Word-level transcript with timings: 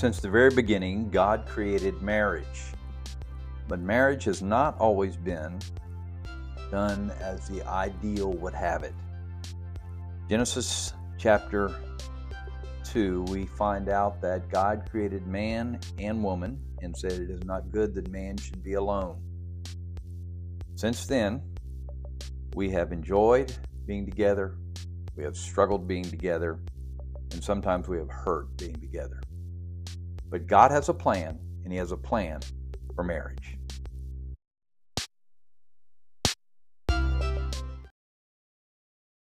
Since 0.00 0.20
the 0.20 0.30
very 0.30 0.48
beginning, 0.48 1.10
God 1.10 1.46
created 1.46 2.00
marriage. 2.00 2.72
But 3.68 3.80
marriage 3.80 4.24
has 4.24 4.40
not 4.40 4.80
always 4.80 5.14
been 5.14 5.58
done 6.70 7.12
as 7.20 7.46
the 7.48 7.62
ideal 7.68 8.32
would 8.32 8.54
have 8.54 8.82
it. 8.82 8.94
Genesis 10.26 10.94
chapter 11.18 11.76
2, 12.84 13.24
we 13.24 13.44
find 13.44 13.90
out 13.90 14.22
that 14.22 14.48
God 14.48 14.88
created 14.90 15.26
man 15.26 15.78
and 15.98 16.24
woman 16.24 16.58
and 16.80 16.96
said 16.96 17.12
it 17.12 17.28
is 17.28 17.44
not 17.44 17.70
good 17.70 17.94
that 17.96 18.10
man 18.10 18.38
should 18.38 18.62
be 18.62 18.72
alone. 18.72 19.20
Since 20.76 21.08
then, 21.08 21.42
we 22.54 22.70
have 22.70 22.90
enjoyed 22.90 23.54
being 23.84 24.06
together, 24.06 24.56
we 25.14 25.24
have 25.24 25.36
struggled 25.36 25.86
being 25.86 26.04
together, 26.04 26.58
and 27.32 27.44
sometimes 27.44 27.86
we 27.86 27.98
have 27.98 28.08
hurt 28.08 28.56
being 28.56 28.76
together. 28.76 29.20
But 30.30 30.46
God 30.46 30.70
has 30.70 30.88
a 30.88 30.94
plan, 30.94 31.40
and 31.64 31.72
He 31.72 31.78
has 31.78 31.90
a 31.90 31.96
plan 31.96 32.40
for 32.94 33.02
marriage. 33.02 33.58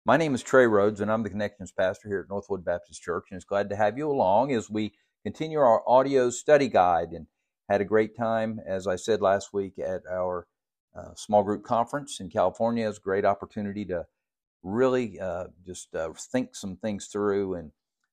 My 0.05 0.17
name 0.17 0.35
is 0.35 0.43
Trey 0.43 0.67
Rhodes, 0.67 1.01
and 1.01 1.11
I'm 1.11 1.23
the 1.23 1.31
Connections 1.31 1.73
Pastor 1.73 2.09
here 2.09 2.21
at 2.21 2.29
Northwood 2.29 2.65
Baptist 2.65 3.01
Church, 3.01 3.27
and 3.31 3.37
it's 3.37 3.45
glad 3.47 3.71
to 3.71 3.77
have 3.77 3.97
you 3.97 4.11
along 4.11 4.53
as 4.53 4.69
we 4.69 4.93
continue 5.25 5.59
our 5.59 5.83
audio 5.89 6.29
study 6.29 6.69
guide. 6.69 7.13
And 7.13 7.27
had 7.71 7.81
a 7.81 7.85
great 7.85 8.17
time, 8.17 8.61
as 8.67 8.89
I 8.89 8.97
said 8.97 9.23
last 9.23 9.53
week, 9.53 9.79
at 9.79 10.03
our 10.11 10.49
uh, 10.95 11.15
small 11.15 11.45
group 11.45 11.63
conference 11.63 12.19
in 12.19 12.29
California. 12.29 12.89
It's 12.89 12.99
a 12.99 13.01
great 13.01 13.25
opportunity 13.25 13.85
to 13.87 14.07
really 14.65 15.21
uh, 15.21 15.47
just 15.65 15.95
uh, 15.95 16.11
think 16.33 16.57
some 16.57 16.77
things 16.77 17.07
through 17.07 17.55
and 17.55 17.71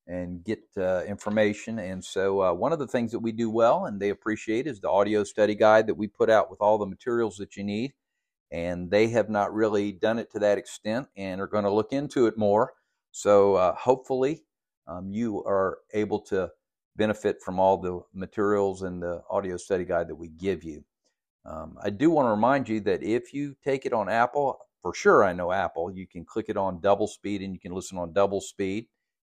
and 0.07 0.43
get 0.43 0.61
uh, 0.77 1.03
information. 1.03 1.79
And 1.79 2.03
so, 2.03 2.41
uh, 2.41 2.53
one 2.53 2.73
of 2.73 2.79
the 2.79 2.87
things 2.87 3.11
that 3.11 3.19
we 3.19 3.31
do 3.33 3.49
well 3.49 3.85
and 3.85 4.01
they 4.01 4.09
appreciate 4.09 4.67
is 4.67 4.79
the 4.81 4.89
audio 4.89 5.23
study 5.23 5.55
guide 5.55 5.87
that 5.87 5.95
we 5.95 6.07
put 6.07 6.29
out 6.29 6.49
with 6.49 6.61
all 6.61 6.77
the 6.77 6.85
materials 6.87 7.37
that 7.37 7.57
you 7.57 7.63
need 7.63 7.93
and 8.51 8.89
they 8.89 9.07
have 9.09 9.29
not 9.29 9.53
really 9.53 9.91
done 9.91 10.19
it 10.19 10.31
to 10.31 10.39
that 10.39 10.57
extent 10.57 11.07
and 11.17 11.41
are 11.41 11.47
going 11.47 11.65
to 11.65 11.71
look 11.71 11.91
into 11.91 12.27
it 12.27 12.37
more. 12.37 12.73
So 13.11 13.55
uh, 13.55 13.75
hopefully 13.75 14.43
um, 14.87 15.11
you 15.11 15.43
are 15.43 15.79
able 15.93 16.19
to 16.21 16.49
benefit 16.95 17.41
from 17.43 17.59
all 17.59 17.77
the 17.77 18.01
materials 18.13 18.83
and 18.83 19.01
the 19.01 19.21
audio 19.29 19.57
study 19.57 19.85
guide 19.85 20.07
that 20.07 20.15
we 20.15 20.29
give 20.29 20.63
you. 20.63 20.83
Um, 21.45 21.77
I 21.81 21.89
do 21.89 22.09
want 22.09 22.27
to 22.27 22.31
remind 22.31 22.67
you 22.69 22.79
that 22.81 23.03
if 23.03 23.33
you 23.33 23.55
take 23.63 23.85
it 23.85 23.93
on 23.93 24.09
Apple, 24.09 24.59
for 24.81 24.93
sure 24.93 25.23
I 25.23 25.33
know 25.33 25.51
Apple, 25.51 25.91
you 25.91 26.07
can 26.07 26.25
click 26.25 26.45
it 26.49 26.57
on 26.57 26.81
double 26.81 27.07
speed 27.07 27.41
and 27.41 27.53
you 27.53 27.59
can 27.59 27.73
listen 27.73 27.97
on 27.97 28.13
double 28.13 28.41
speed. 28.41 28.87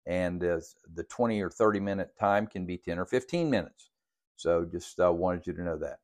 And 0.10 0.44
uh, 0.44 0.60
the 0.96 1.04
20 1.04 1.40
or 1.40 1.50
30 1.50 1.80
minute 1.80 2.10
time 2.20 2.48
can 2.48 2.66
be 2.66 2.78
10 2.78 3.00
or 3.00 3.06
15 3.06 3.50
minutes. 3.50 3.92
So 4.36 4.66
just 4.66 5.00
uh, 5.00 5.14
wanted 5.14 5.48
you 5.48 5.54
to 5.54 5.64
know 5.64 5.78
that. 5.78 6.00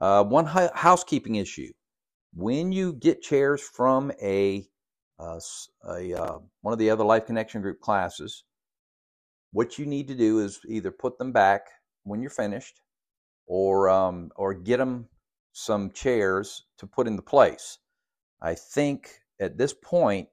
Uh, 0.00 0.22
one 0.22 0.44
housekeeping 0.44 1.36
issue 1.36 1.72
when 2.34 2.72
you 2.72 2.92
get 2.92 3.22
chairs 3.22 3.60
from 3.60 4.12
a, 4.22 4.64
uh, 5.18 5.40
a 5.88 6.14
uh, 6.14 6.38
one 6.60 6.72
of 6.72 6.78
the 6.78 6.90
other 6.90 7.04
Life 7.04 7.26
Connection 7.26 7.62
Group 7.62 7.80
classes, 7.80 8.44
what 9.52 9.78
you 9.78 9.86
need 9.86 10.08
to 10.08 10.14
do 10.14 10.40
is 10.40 10.60
either 10.68 10.90
put 10.90 11.18
them 11.18 11.32
back 11.32 11.62
when 12.04 12.20
you're 12.20 12.30
finished, 12.30 12.80
or 13.46 13.88
um, 13.88 14.30
or 14.36 14.54
get 14.54 14.76
them 14.76 15.08
some 15.52 15.90
chairs 15.90 16.64
to 16.78 16.86
put 16.86 17.06
in 17.06 17.16
the 17.16 17.22
place. 17.22 17.78
I 18.40 18.54
think 18.54 19.10
at 19.40 19.58
this 19.58 19.74
point 19.74 20.28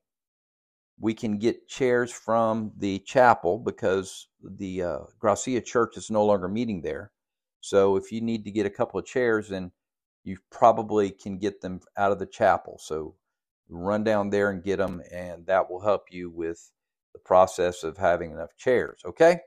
we 0.99 1.13
can 1.13 1.37
get 1.37 1.67
chairs 1.67 2.11
from 2.11 2.71
the 2.77 2.99
chapel 2.99 3.59
because 3.59 4.27
the 4.41 4.81
uh, 4.81 4.99
Gracia 5.19 5.61
Church 5.61 5.97
is 5.97 6.09
no 6.09 6.25
longer 6.25 6.47
meeting 6.47 6.81
there. 6.81 7.11
So 7.59 7.95
if 7.95 8.11
you 8.11 8.21
need 8.21 8.45
to 8.45 8.51
get 8.51 8.65
a 8.65 8.69
couple 8.69 8.99
of 8.99 9.05
chairs, 9.05 9.49
then 9.49 9.71
you 10.23 10.37
probably 10.51 11.11
can 11.11 11.37
get 11.37 11.61
them 11.61 11.81
out 11.97 12.11
of 12.11 12.19
the 12.19 12.25
chapel. 12.25 12.79
So 12.79 13.15
run 13.69 14.03
down 14.03 14.29
there 14.29 14.51
and 14.51 14.63
get 14.63 14.77
them, 14.77 15.01
and 15.11 15.45
that 15.47 15.69
will 15.69 15.81
help 15.81 16.05
you 16.11 16.29
with 16.29 16.71
the 17.13 17.19
process 17.19 17.83
of 17.83 17.97
having 17.97 18.31
enough 18.31 18.55
chairs. 18.55 19.01
Okay? 19.05 19.39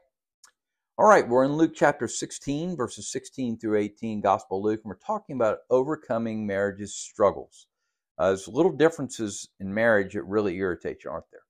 All 0.98 1.06
right, 1.06 1.28
we're 1.28 1.44
in 1.44 1.52
Luke 1.52 1.72
chapter 1.76 2.08
16, 2.08 2.76
verses 2.76 3.10
16 3.12 3.58
through 3.58 3.78
18, 3.78 4.20
Gospel 4.20 4.60
Luke, 4.60 4.80
and 4.82 4.90
we're 4.90 4.96
talking 4.96 5.36
about 5.36 5.58
overcoming 5.70 6.44
marriage's 6.44 6.94
struggles. 6.94 7.68
Uh, 8.18 8.28
there's 8.28 8.48
little 8.48 8.72
differences 8.72 9.48
in 9.60 9.72
marriage 9.72 10.14
that 10.14 10.24
really 10.24 10.56
irritate 10.56 11.04
you, 11.04 11.10
aren't 11.10 11.30
there? 11.30 11.42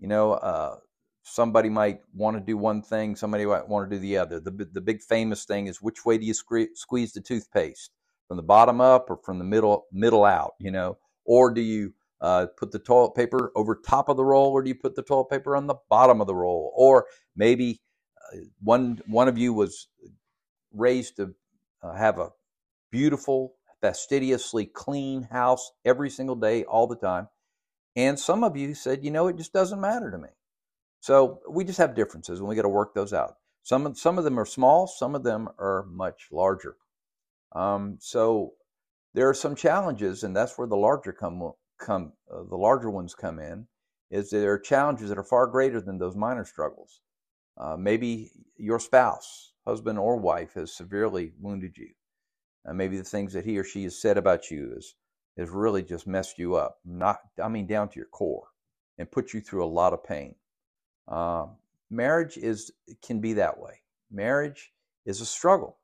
You 0.00 0.08
know, 0.08 0.32
uh, 0.32 0.76
somebody 1.22 1.68
might 1.68 2.00
want 2.14 2.36
to 2.36 2.42
do 2.42 2.56
one 2.56 2.82
thing, 2.82 3.14
somebody 3.14 3.46
might 3.46 3.68
want 3.68 3.88
to 3.88 3.96
do 3.96 4.00
the 4.00 4.16
other. 4.18 4.40
The, 4.40 4.50
the 4.72 4.80
big 4.80 5.02
famous 5.02 5.44
thing 5.44 5.66
is 5.66 5.80
which 5.80 6.04
way 6.04 6.18
do 6.18 6.26
you 6.26 6.34
squeeze 6.34 7.12
the 7.12 7.20
toothpaste? 7.20 7.90
from 8.30 8.36
the 8.36 8.44
bottom 8.44 8.80
up 8.80 9.10
or 9.10 9.16
from 9.16 9.38
the 9.40 9.44
middle 9.44 9.86
middle 9.90 10.24
out, 10.24 10.52
you 10.60 10.70
know? 10.70 10.96
Or 11.24 11.52
do 11.52 11.60
you 11.60 11.92
uh, 12.20 12.46
put 12.56 12.70
the 12.70 12.78
toilet 12.78 13.16
paper 13.16 13.50
over 13.56 13.74
top 13.74 14.08
of 14.08 14.16
the 14.16 14.24
roll, 14.24 14.52
or 14.52 14.62
do 14.62 14.68
you 14.68 14.76
put 14.76 14.94
the 14.94 15.02
toilet 15.02 15.30
paper 15.30 15.56
on 15.56 15.66
the 15.66 15.74
bottom 15.88 16.20
of 16.20 16.28
the 16.28 16.34
roll? 16.34 16.72
Or 16.76 17.06
maybe 17.34 17.80
uh, 18.32 18.36
one 18.62 19.00
one 19.08 19.26
of 19.26 19.36
you 19.36 19.52
was 19.52 19.88
raised 20.72 21.16
to 21.16 21.34
uh, 21.82 21.94
have 21.94 22.20
a 22.20 22.30
beautiful, 22.92 23.54
fastidiously 23.80 24.66
clean 24.66 25.22
house 25.22 25.72
every 25.84 26.10
single 26.10 26.36
day, 26.36 26.64
all 26.64 26.86
the 26.86 26.96
time, 26.96 27.28
and 27.96 28.18
some 28.18 28.44
of 28.44 28.56
you 28.56 28.74
said, 28.74 29.04
you 29.04 29.10
know, 29.10 29.28
it 29.28 29.36
just 29.36 29.52
doesn't 29.52 29.80
matter 29.80 30.10
to 30.10 30.18
me. 30.18 30.28
So 31.00 31.40
we 31.48 31.64
just 31.64 31.78
have 31.78 31.94
differences, 31.94 32.38
and 32.38 32.48
we 32.48 32.56
got 32.56 32.62
to 32.62 32.68
work 32.68 32.94
those 32.94 33.12
out. 33.12 33.36
Some 33.62 33.94
some 33.94 34.18
of 34.18 34.24
them 34.24 34.38
are 34.38 34.46
small, 34.46 34.86
some 34.86 35.14
of 35.14 35.22
them 35.22 35.48
are 35.58 35.84
much 35.90 36.28
larger. 36.30 36.76
Um, 37.52 37.98
so 38.00 38.54
there 39.14 39.28
are 39.28 39.34
some 39.34 39.54
challenges, 39.56 40.22
and 40.22 40.36
that's 40.36 40.56
where 40.56 40.68
the 40.68 40.76
larger 40.76 41.12
come 41.12 41.52
come 41.78 42.12
uh, 42.32 42.42
the 42.48 42.56
larger 42.56 42.90
ones 42.90 43.14
come 43.14 43.38
in. 43.38 43.66
Is 44.10 44.30
there 44.30 44.52
are 44.52 44.58
challenges 44.58 45.08
that 45.08 45.18
are 45.18 45.24
far 45.24 45.46
greater 45.46 45.80
than 45.80 45.98
those 45.98 46.16
minor 46.16 46.44
struggles. 46.44 47.00
Uh, 47.56 47.76
maybe 47.76 48.30
your 48.56 48.80
spouse, 48.80 49.52
husband 49.66 49.98
or 49.98 50.16
wife, 50.16 50.54
has 50.54 50.72
severely 50.74 51.32
wounded 51.38 51.76
you. 51.76 51.90
Uh, 52.66 52.72
maybe 52.72 52.96
the 52.96 53.04
things 53.04 53.32
that 53.32 53.44
he 53.44 53.58
or 53.58 53.64
she 53.64 53.84
has 53.84 54.00
said 54.00 54.18
about 54.18 54.50
you 54.50 54.74
is 54.76 54.94
has 55.38 55.48
really 55.48 55.82
just 55.82 56.06
messed 56.06 56.38
you 56.38 56.54
up. 56.54 56.78
Not, 56.84 57.20
I 57.42 57.48
mean, 57.48 57.66
down 57.66 57.88
to 57.88 57.96
your 57.96 58.08
core, 58.08 58.48
and 58.98 59.10
put 59.10 59.32
you 59.32 59.40
through 59.40 59.64
a 59.64 59.66
lot 59.66 59.92
of 59.92 60.04
pain. 60.04 60.34
Uh, 61.08 61.46
marriage 61.90 62.36
is 62.36 62.70
can 63.02 63.20
be 63.20 63.34
that 63.34 63.58
way. 63.58 63.80
Marriage 64.10 64.72
is 65.06 65.20
a 65.20 65.26
struggle. 65.26 65.78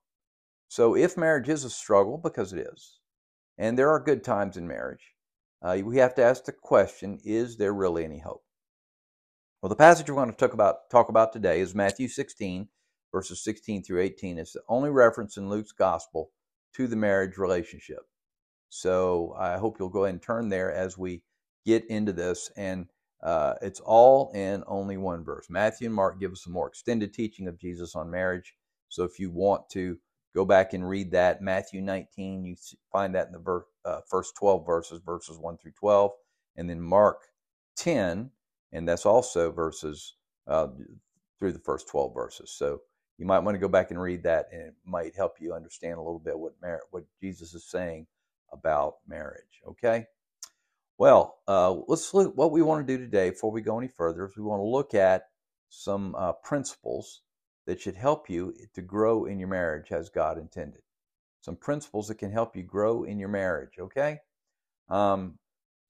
So 0.69 0.97
if 0.97 1.17
marriage 1.17 1.49
is 1.49 1.65
a 1.65 1.71
struggle, 1.71 2.19
because 2.19 2.53
it 2.53 2.67
is, 2.75 2.99
and 3.57 3.79
there 3.79 3.91
are 3.91 4.01
good 4.01 4.23
times 4.25 4.57
in 4.57 4.69
marriage, 4.69 5.15
uh, 5.63 5.79
we 5.83 5.97
have 5.99 6.15
to 6.17 6.23
ask 6.23 6.45
the 6.45 6.53
question: 6.53 7.19
Is 7.25 7.57
there 7.57 7.73
really 7.73 8.05
any 8.05 8.19
hope? 8.19 8.45
Well, 9.63 9.71
the 9.71 9.77
passage 9.77 10.11
we're 10.11 10.17
going 10.17 10.31
to 10.31 10.37
talk 10.37 10.53
about 10.53 10.91
talk 10.91 11.09
about 11.09 11.33
today 11.33 11.61
is 11.61 11.75
Matthew 11.75 12.09
16, 12.09 12.69
verses 13.11 13.43
16 13.43 13.83
through 13.83 14.03
18. 14.03 14.39
It's 14.39 14.53
the 14.53 14.61
only 14.69 14.91
reference 14.91 15.39
in 15.39 15.49
Luke's 15.49 15.73
gospel 15.73 16.31
to 16.77 16.87
the 16.87 16.97
marriage 16.97 17.39
relationship. 17.39 18.01
So 18.69 19.35
I 19.39 19.59
hope 19.59 19.77
you'll 19.79 19.89
go 19.89 20.05
ahead 20.05 20.15
and 20.15 20.23
turn 20.23 20.49
there 20.49 20.73
as 20.73 20.99
we 20.99 21.23
get 21.65 21.85
into 21.87 22.13
this. 22.13 22.51
And 22.57 22.87
uh, 23.23 23.55
it's 23.63 23.81
all 23.81 24.31
in 24.35 24.63
only 24.67 24.97
one 24.97 25.25
verse. 25.25 25.47
Matthew 25.49 25.87
and 25.87 25.95
Mark 25.95 26.21
give 26.21 26.33
us 26.33 26.47
a 26.47 26.51
more 26.51 26.69
extended 26.69 27.15
teaching 27.15 27.49
of 27.49 27.59
Jesus 27.59 27.95
on 27.95 28.11
marriage. 28.11 28.55
So 28.89 29.05
if 29.05 29.19
you 29.19 29.31
want 29.31 29.69
to 29.71 29.99
Go 30.37 30.45
back 30.45 30.75
and 30.75 30.87
read 30.87 31.13
that. 31.13 31.41
Matthew 31.41 31.81
19, 31.81 32.45
you 32.45 32.57
find 32.93 33.15
that 33.15 33.29
in 33.29 33.33
the 33.33 33.39
ver- 33.39 33.65
uh, 33.87 34.01
first 34.07 34.37
12 34.37 34.67
verses, 34.67 35.01
verses 35.03 35.39
1 35.39 35.57
through 35.57 35.73
12. 35.73 36.11
And 36.57 36.69
then 36.69 36.79
Mark 36.79 37.23
10, 37.79 38.31
and 38.71 38.87
that's 38.87 39.07
also 39.07 39.51
verses 39.51 40.17
uh, 40.47 40.67
through 41.39 41.53
the 41.53 41.59
first 41.59 41.89
12 41.89 42.13
verses. 42.13 42.53
So 42.53 42.81
you 43.19 43.27
might 43.27 43.41
want 43.41 43.55
to 43.55 43.61
go 43.61 43.69
back 43.69 43.91
and 43.91 44.01
read 44.01 44.23
that, 44.25 44.49
and 44.53 44.63
it 44.63 44.75
might 44.85 45.17
help 45.17 45.41
you 45.41 45.55
understand 45.55 45.95
a 45.95 46.03
little 46.03 46.19
bit 46.19 46.39
what, 46.39 46.53
mar- 46.61 46.83
what 46.91 47.05
Jesus 47.21 47.55
is 47.55 47.65
saying 47.65 48.07
about 48.53 48.97
marriage. 49.07 49.61
Okay? 49.67 50.07
Well, 50.99 51.39
uh, 51.47 51.73
let's 51.89 52.13
look 52.15 52.37
what 52.37 52.53
we 52.53 52.63
want 52.63 52.87
to 52.87 52.97
do 52.97 53.03
today 53.03 53.31
before 53.31 53.51
we 53.51 53.61
go 53.61 53.79
any 53.79 53.89
further 53.89 54.27
is 54.27 54.37
we 54.37 54.43
want 54.43 54.61
to 54.61 54.67
look 54.67 54.95
at 54.95 55.25
some 55.69 56.15
uh, 56.17 56.33
principles 56.33 57.23
that 57.67 57.81
should 57.81 57.97
help 57.97 58.31
you 58.31 58.55
to 58.75 58.83
grow 58.83 59.25
in 59.25 59.39
your 59.39 59.49
marriage 59.49 59.93
as 59.93 60.09
God 60.09 60.39
intended. 60.39 60.83
Some 61.41 61.57
principles 61.57 62.09
that 62.09 62.17
can 62.17 62.31
help 62.31 62.57
you 62.57 62.63
grow 62.63 63.05
in 63.05 63.19
your 63.19 63.29
marriage, 63.29 63.79
okay? 63.79 64.19
Um, 64.89 65.39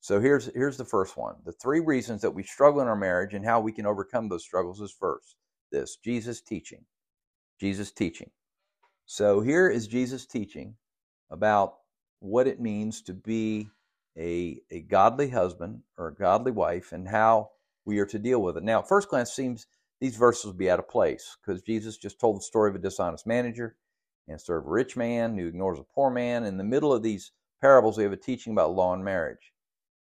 so 0.01 0.21
here's 0.21 0.47
here's 0.55 0.77
the 0.77 0.85
first 0.85 1.17
one. 1.17 1.37
The 1.45 1.53
three 1.53 1.81
reasons 1.81 2.23
that 2.23 2.31
we 2.31 2.43
struggle 2.43 2.81
in 2.81 2.89
our 2.89 2.97
marriage 2.97 3.35
and 3.35 3.45
how 3.45 3.61
we 3.61 3.73
can 3.73 3.87
overcome 3.87 4.29
those 4.29 4.45
struggles 4.45 4.81
is 4.81 4.93
first 4.93 5.37
this 5.73 5.97
Jesus 5.97 6.41
teaching. 6.41 6.85
Jesus 7.61 7.91
teaching. 7.91 8.31
So 9.07 9.41
here 9.41 9.69
is 9.69 9.87
Jesus 9.87 10.27
teaching 10.27 10.75
about 11.31 11.77
what 12.21 12.47
it 12.47 12.61
means 12.61 13.03
to 13.03 13.15
be 13.15 13.69
a, 14.19 14.61
a 14.71 14.81
godly 14.81 15.31
husband 15.31 15.83
or 15.97 16.09
a 16.09 16.15
godly 16.15 16.53
wife 16.53 16.93
and 16.93 17.09
how 17.09 17.51
we 17.85 17.99
are 17.99 18.07
to 18.07 18.19
deal 18.19 18.43
with 18.43 18.57
it. 18.57 18.65
Now, 18.65 18.81
at 18.81 18.89
first 18.89 19.09
glance 19.09 19.33
seems 19.33 19.67
these 20.01 20.17
verses 20.17 20.47
would 20.47 20.59
be 20.59 20.71
out 20.71 20.79
of 20.79 20.89
place 20.89 21.37
because 21.41 21.63
Jesus 21.63 21.97
just 21.97 22.19
told 22.19 22.37
the 22.37 22.43
story 22.43 22.71
of 22.71 22.77
a 22.77 22.81
dishonest 22.81 23.27
manager 23.27 23.77
and 24.29 24.41
of 24.41 24.49
a 24.49 24.59
rich 24.59 24.97
man 24.97 25.37
who 25.37 25.47
ignores 25.47 25.79
a 25.79 25.85
poor 25.85 26.11
man. 26.11 26.45
In 26.45 26.57
the 26.57 26.65
middle 26.65 26.93
of 26.93 27.03
these 27.03 27.33
parables, 27.61 27.97
we 27.97 28.05
have 28.05 28.13
a 28.13 28.17
teaching 28.17 28.53
about 28.53 28.75
law 28.75 28.93
and 28.93 29.05
marriage. 29.05 29.53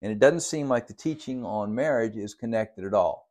And 0.02 0.12
it 0.12 0.19
doesn't 0.19 0.42
seem 0.42 0.68
like 0.68 0.88
the 0.88 0.94
teaching 0.94 1.46
on 1.46 1.74
marriage 1.74 2.18
is 2.18 2.34
connected 2.34 2.86
at 2.86 2.94
all. 2.94 3.25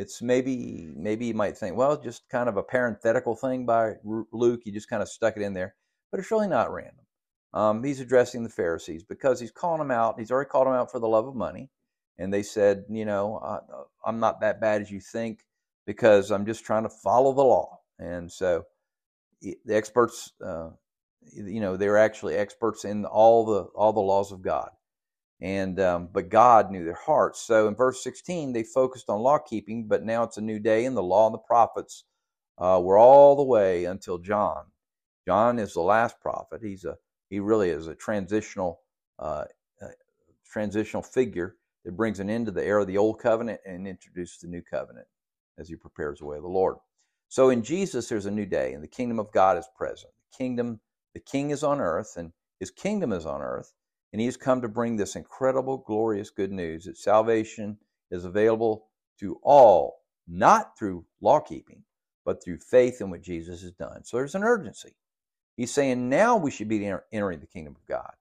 It's 0.00 0.22
maybe, 0.22 0.88
maybe 0.96 1.26
you 1.26 1.34
might 1.34 1.58
think, 1.58 1.76
well, 1.76 2.00
just 2.00 2.28
kind 2.30 2.48
of 2.48 2.56
a 2.56 2.62
parenthetical 2.62 3.36
thing 3.36 3.66
by 3.66 3.96
Luke. 4.32 4.62
He 4.64 4.70
just 4.70 4.88
kind 4.88 5.02
of 5.02 5.08
stuck 5.10 5.36
it 5.36 5.42
in 5.42 5.52
there. 5.52 5.74
But 6.10 6.20
it's 6.20 6.30
really 6.30 6.48
not 6.48 6.72
random. 6.72 7.04
Um, 7.52 7.84
he's 7.84 8.00
addressing 8.00 8.42
the 8.42 8.48
Pharisees 8.48 9.04
because 9.04 9.38
he's 9.40 9.50
calling 9.50 9.80
them 9.80 9.90
out. 9.90 10.18
He's 10.18 10.30
already 10.30 10.48
called 10.48 10.68
them 10.68 10.74
out 10.74 10.90
for 10.90 11.00
the 11.00 11.08
love 11.08 11.26
of 11.26 11.34
money. 11.34 11.70
And 12.18 12.32
they 12.32 12.42
said, 12.42 12.84
you 12.88 13.04
know, 13.04 13.36
uh, 13.38 13.60
I'm 14.06 14.20
not 14.20 14.40
that 14.40 14.60
bad 14.60 14.80
as 14.80 14.90
you 14.90 15.00
think 15.00 15.44
because 15.86 16.30
I'm 16.30 16.46
just 16.46 16.64
trying 16.64 16.84
to 16.84 16.88
follow 16.88 17.34
the 17.34 17.42
law. 17.42 17.80
And 17.98 18.32
so 18.32 18.64
the 19.42 19.56
experts, 19.68 20.32
uh, 20.44 20.70
you 21.32 21.60
know, 21.60 21.76
they're 21.76 21.98
actually 21.98 22.36
experts 22.36 22.84
in 22.84 23.04
all 23.04 23.44
the 23.44 23.64
all 23.74 23.92
the 23.92 24.00
laws 24.00 24.32
of 24.32 24.42
God. 24.42 24.70
And 25.42 25.80
um, 25.80 26.08
but 26.12 26.28
God 26.28 26.70
knew 26.70 26.84
their 26.84 26.94
hearts. 26.94 27.40
So 27.40 27.68
in 27.68 27.74
verse 27.74 28.02
16, 28.04 28.52
they 28.52 28.62
focused 28.62 29.08
on 29.08 29.20
law 29.20 29.38
keeping, 29.38 29.88
but 29.88 30.04
now 30.04 30.22
it's 30.22 30.36
a 30.36 30.42
new 30.42 30.58
day, 30.58 30.84
and 30.84 30.96
the 30.96 31.02
law 31.02 31.26
and 31.26 31.34
the 31.34 31.38
prophets 31.38 32.04
uh, 32.58 32.80
were 32.82 32.98
all 32.98 33.36
the 33.36 33.42
way 33.42 33.86
until 33.86 34.18
John. 34.18 34.64
John 35.26 35.58
is 35.58 35.74
the 35.74 35.80
last 35.80 36.20
prophet. 36.20 36.60
He's 36.62 36.84
a 36.84 36.96
he 37.30 37.40
really 37.40 37.70
is 37.70 37.86
a 37.86 37.94
transitional 37.94 38.80
uh, 39.18 39.44
uh, 39.82 39.88
transitional 40.44 41.02
figure 41.02 41.56
that 41.84 41.96
brings 41.96 42.20
an 42.20 42.28
end 42.28 42.46
to 42.46 42.52
the 42.52 42.64
era 42.64 42.82
of 42.82 42.88
the 42.88 42.98
old 42.98 43.18
covenant 43.20 43.60
and 43.64 43.86
introduces 43.86 44.38
the 44.40 44.48
new 44.48 44.62
covenant 44.62 45.06
as 45.58 45.68
he 45.68 45.76
prepares 45.76 46.18
the 46.18 46.26
way 46.26 46.36
of 46.36 46.42
the 46.42 46.48
Lord. 46.48 46.76
So 47.28 47.50
in 47.50 47.62
Jesus, 47.62 48.08
there's 48.08 48.26
a 48.26 48.30
new 48.30 48.46
day, 48.46 48.72
and 48.72 48.82
the 48.82 48.88
kingdom 48.88 49.18
of 49.18 49.32
God 49.32 49.56
is 49.56 49.68
present. 49.76 50.12
The 50.32 50.36
kingdom, 50.36 50.80
the 51.14 51.20
king 51.20 51.50
is 51.50 51.62
on 51.62 51.80
earth, 51.80 52.14
and 52.16 52.32
his 52.58 52.70
kingdom 52.70 53.12
is 53.12 53.24
on 53.24 53.40
earth, 53.40 53.72
and 54.12 54.20
he 54.20 54.26
has 54.26 54.36
come 54.36 54.60
to 54.62 54.68
bring 54.68 54.96
this 54.96 55.16
incredible, 55.16 55.78
glorious 55.78 56.30
good 56.30 56.52
news 56.52 56.84
that 56.84 56.98
salvation 56.98 57.78
is 58.10 58.24
available 58.24 58.88
to 59.20 59.38
all, 59.42 60.02
not 60.26 60.76
through 60.78 61.04
law 61.20 61.40
keeping, 61.40 61.82
but 62.24 62.42
through 62.42 62.58
faith 62.58 63.00
in 63.00 63.10
what 63.10 63.22
Jesus 63.22 63.62
has 63.62 63.72
done. 63.72 64.04
So 64.04 64.16
there's 64.16 64.34
an 64.34 64.44
urgency. 64.44 64.94
He's 65.56 65.72
saying 65.72 66.08
now 66.08 66.36
we 66.36 66.50
should 66.50 66.68
be 66.68 66.92
entering 67.12 67.40
the 67.40 67.46
kingdom 67.46 67.76
of 67.76 67.86
God. 67.86 68.12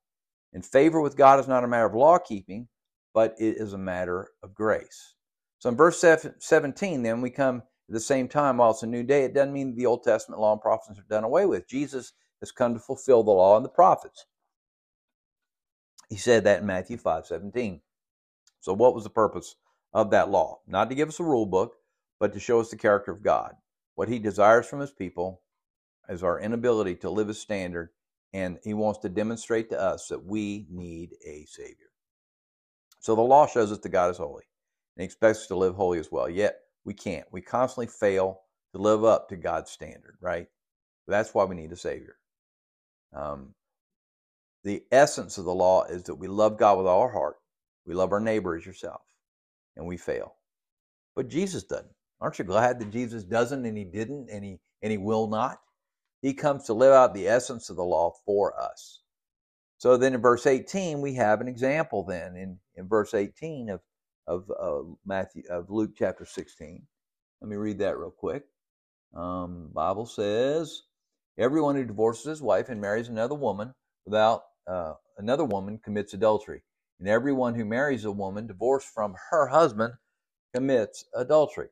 And 0.54 0.66
favor 0.66 1.00
with 1.00 1.16
God 1.18 1.40
is 1.40 1.48
not 1.48 1.64
a 1.64 1.68
matter 1.68 1.86
of 1.86 1.96
law 1.96 2.18
keeping, 2.18 2.68
but 3.14 3.36
it 3.40 3.58
is 3.58 3.74
a 3.74 3.78
matter 3.78 4.30
of 4.44 4.54
grace. 4.54 5.16
So 5.60 5.70
in 5.70 5.76
verse 5.76 6.04
17, 6.40 7.04
then 7.04 7.22
we 7.22 7.30
come 7.30 7.58
at 7.58 7.94
the 7.94 8.00
same 8.00 8.28
time, 8.28 8.58
while 8.58 8.72
it's 8.72 8.84
a 8.84 8.88
new 8.88 9.04
day, 9.04 9.24
it 9.24 9.34
doesn't 9.34 9.54
mean 9.54 9.76
the 9.76 9.86
Old 9.86 10.04
Testament 10.04 10.40
law 10.40 10.54
and 10.54 10.62
prophets 10.62 11.00
are 11.00 11.06
done 11.10 11.24
away 11.24 11.46
with. 11.46 11.68
Jesus 11.68 12.14
has 12.40 12.52
come 12.52 12.74
to 12.74 12.80
fulfill 12.80 13.24
the 13.24 13.32
law 13.32 13.58
and 13.58 13.66
the 13.66 13.70
prophets. 13.70 14.26
He 16.10 16.18
said 16.18 16.44
that 16.46 16.62
in 16.62 16.68
Matthew 16.68 16.98
5 16.98 17.26
17. 17.26 17.82
So, 18.60 18.74
what 18.74 18.96
was 18.96 19.04
the 19.04 19.10
purpose 19.10 19.56
of 19.94 20.12
that 20.12 20.30
law? 20.30 20.60
Not 20.68 20.90
to 20.90 20.96
give 20.96 21.10
us 21.10 21.20
a 21.20 21.24
rule 21.24 21.46
book, 21.46 21.76
but 22.20 22.34
to 22.34 22.40
show 22.40 22.60
us 22.60 22.70
the 22.70 22.78
character 22.78 23.12
of 23.12 23.24
God. 23.24 23.56
What 23.96 24.10
he 24.10 24.20
desires 24.20 24.68
from 24.68 24.80
his 24.80 24.92
people 24.92 25.42
is 26.10 26.24
our 26.24 26.40
inability 26.40 26.96
to 26.98 27.10
live 27.10 27.28
his 27.28 27.40
standard, 27.40 27.90
and 28.34 28.60
he 28.64 28.74
wants 28.74 29.00
to 29.00 29.10
demonstrate 29.10 29.70
to 29.70 29.80
us 29.80 30.08
that 30.08 30.26
we 30.26 30.68
need 30.70 31.12
a 31.26 31.46
Savior. 31.46 31.92
So, 33.00 33.16
the 33.16 33.22
law 33.22 33.48
shows 33.48 33.72
us 33.72 33.80
that 33.80 33.90
God 33.90 34.12
is 34.12 34.18
holy, 34.18 34.44
and 34.96 35.02
he 35.02 35.06
expects 35.06 35.42
us 35.42 35.48
to 35.48 35.56
live 35.56 35.76
holy 35.76 36.00
as 36.00 36.12
well. 36.12 36.30
Yet, 36.30 36.60
we 36.86 36.94
can't. 36.94 37.28
We 37.32 37.42
constantly 37.42 37.88
fail 37.88 38.42
to 38.74 38.82
live 38.82 39.04
up 39.04 39.30
to 39.30 39.38
God's 39.38 39.72
standard, 39.72 40.18
right? 40.22 40.48
That's 41.08 41.34
why 41.34 41.46
we 41.46 41.56
need 41.56 41.72
a 41.72 41.76
Savior. 41.78 42.18
Um, 43.14 43.56
the 44.64 44.84
essence 44.92 45.38
of 45.38 45.46
the 45.46 45.54
law 45.54 45.86
is 45.86 46.04
that 46.04 46.16
we 46.16 46.28
love 46.28 46.58
God 46.58 46.78
with 46.78 46.88
all 46.88 47.02
our 47.02 47.12
heart, 47.12 47.38
we 47.86 47.94
love 47.94 48.12
our 48.12 48.20
neighbor 48.20 48.56
as 48.56 48.66
yourself, 48.66 49.02
and 49.76 49.86
we 49.86 49.98
fail. 49.98 50.36
But 51.16 51.30
Jesus 51.30 51.64
doesn't. 51.64 51.88
Aren't 52.22 52.40
you 52.40 52.46
glad 52.46 52.80
that 52.80 52.92
Jesus 52.92 53.24
doesn't 53.24 53.66
and 53.66 53.78
he 53.78 53.86
didn't 53.86 54.30
and 54.30 54.44
he 54.44 54.60
and 54.82 54.92
he 54.92 54.98
will 54.98 55.28
not? 55.28 55.60
He 56.22 56.34
comes 56.34 56.66
to 56.66 56.74
live 56.74 56.94
out 56.94 57.14
the 57.14 57.28
essence 57.28 57.70
of 57.70 57.78
the 57.78 57.84
law 57.84 58.12
for 58.26 58.60
us. 58.60 59.02
So 59.78 59.96
then 59.96 60.14
in 60.14 60.22
verse 60.22 60.46
18, 60.46 61.00
we 61.00 61.14
have 61.14 61.40
an 61.40 61.48
example 61.48 62.04
then 62.04 62.36
in, 62.36 62.60
in 62.76 62.90
verse 62.90 63.14
18 63.14 63.70
of, 63.70 63.80
of 64.28 64.98
Matthew 65.06 65.44
of 65.50 65.70
Luke 65.70 65.92
chapter 65.98 66.26
16. 66.26 66.86
Let 67.42 67.50
me 67.50 67.56
read 67.56 67.80
that 67.80 67.98
real 67.98 68.12
quick. 68.12 68.44
Um, 69.16 69.70
Bible 69.74 70.06
says, 70.06 70.82
Everyone 71.38 71.76
who 71.76 71.86
divorces 71.86 72.26
his 72.26 72.42
wife 72.42 72.68
and 72.68 72.82
marries 72.82 73.08
another 73.08 73.36
woman 73.36 73.74
without 74.06 74.44
uh, 74.70 74.94
another 75.18 75.46
woman 75.46 75.80
commits 75.84 76.14
adultery. 76.14 76.64
And 77.00 77.08
everyone 77.08 77.56
who 77.56 77.66
marries 77.66 78.06
a 78.06 78.12
woman 78.12 78.48
divorced 78.48 78.90
from 78.90 79.16
her 79.32 79.48
husband 79.48 79.94
commits 80.54 81.06
adultery. 81.16 81.70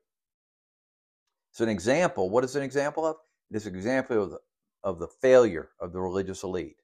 So, 1.51 1.63
an 1.63 1.69
example, 1.69 2.29
what 2.29 2.43
is 2.43 2.55
an 2.55 2.63
example 2.63 3.05
of? 3.05 3.17
It 3.51 3.57
is 3.57 3.65
an 3.65 3.75
example 3.75 4.23
of 4.23 4.29
the, 4.31 4.39
of 4.83 4.99
the 4.99 5.07
failure 5.07 5.69
of 5.79 5.91
the 5.91 5.99
religious 5.99 6.43
elite. 6.43 6.77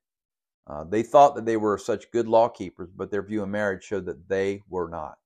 Uh, 0.67 0.83
they 0.83 1.03
thought 1.03 1.35
that 1.35 1.45
they 1.45 1.57
were 1.57 1.77
such 1.77 2.11
good 2.11 2.27
law 2.27 2.47
keepers, 2.47 2.89
but 2.95 3.11
their 3.11 3.23
view 3.23 3.43
of 3.43 3.49
marriage 3.49 3.83
showed 3.83 4.05
that 4.05 4.27
they 4.29 4.61
were 4.69 4.89
not. 4.89 5.17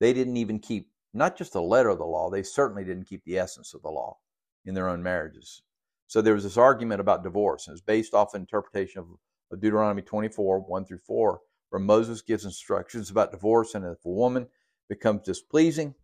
They 0.00 0.12
didn't 0.12 0.38
even 0.38 0.58
keep 0.58 0.88
not 1.12 1.36
just 1.36 1.52
the 1.52 1.62
letter 1.62 1.88
of 1.88 1.98
the 1.98 2.04
law, 2.04 2.30
they 2.30 2.42
certainly 2.42 2.84
didn't 2.84 3.08
keep 3.08 3.24
the 3.24 3.38
essence 3.38 3.74
of 3.74 3.82
the 3.82 3.90
law 3.90 4.16
in 4.64 4.74
their 4.74 4.88
own 4.88 5.02
marriages. 5.02 5.62
So 6.06 6.22
there 6.22 6.34
was 6.34 6.44
this 6.44 6.56
argument 6.56 7.00
about 7.00 7.24
divorce, 7.24 7.66
and 7.66 7.74
it's 7.74 7.84
based 7.84 8.14
off 8.14 8.34
interpretation 8.34 9.00
of 9.00 9.06
of 9.50 9.60
Deuteronomy 9.60 10.02
24, 10.02 10.60
1 10.60 10.84
through 10.84 10.98
4, 10.98 11.40
where 11.70 11.80
Moses 11.80 12.22
gives 12.22 12.44
instructions 12.44 13.10
about 13.10 13.32
divorce. 13.32 13.74
And 13.74 13.84
if 13.84 14.04
a 14.04 14.08
woman 14.08 14.48
becomes 14.88 15.22
displeasing 15.22 15.94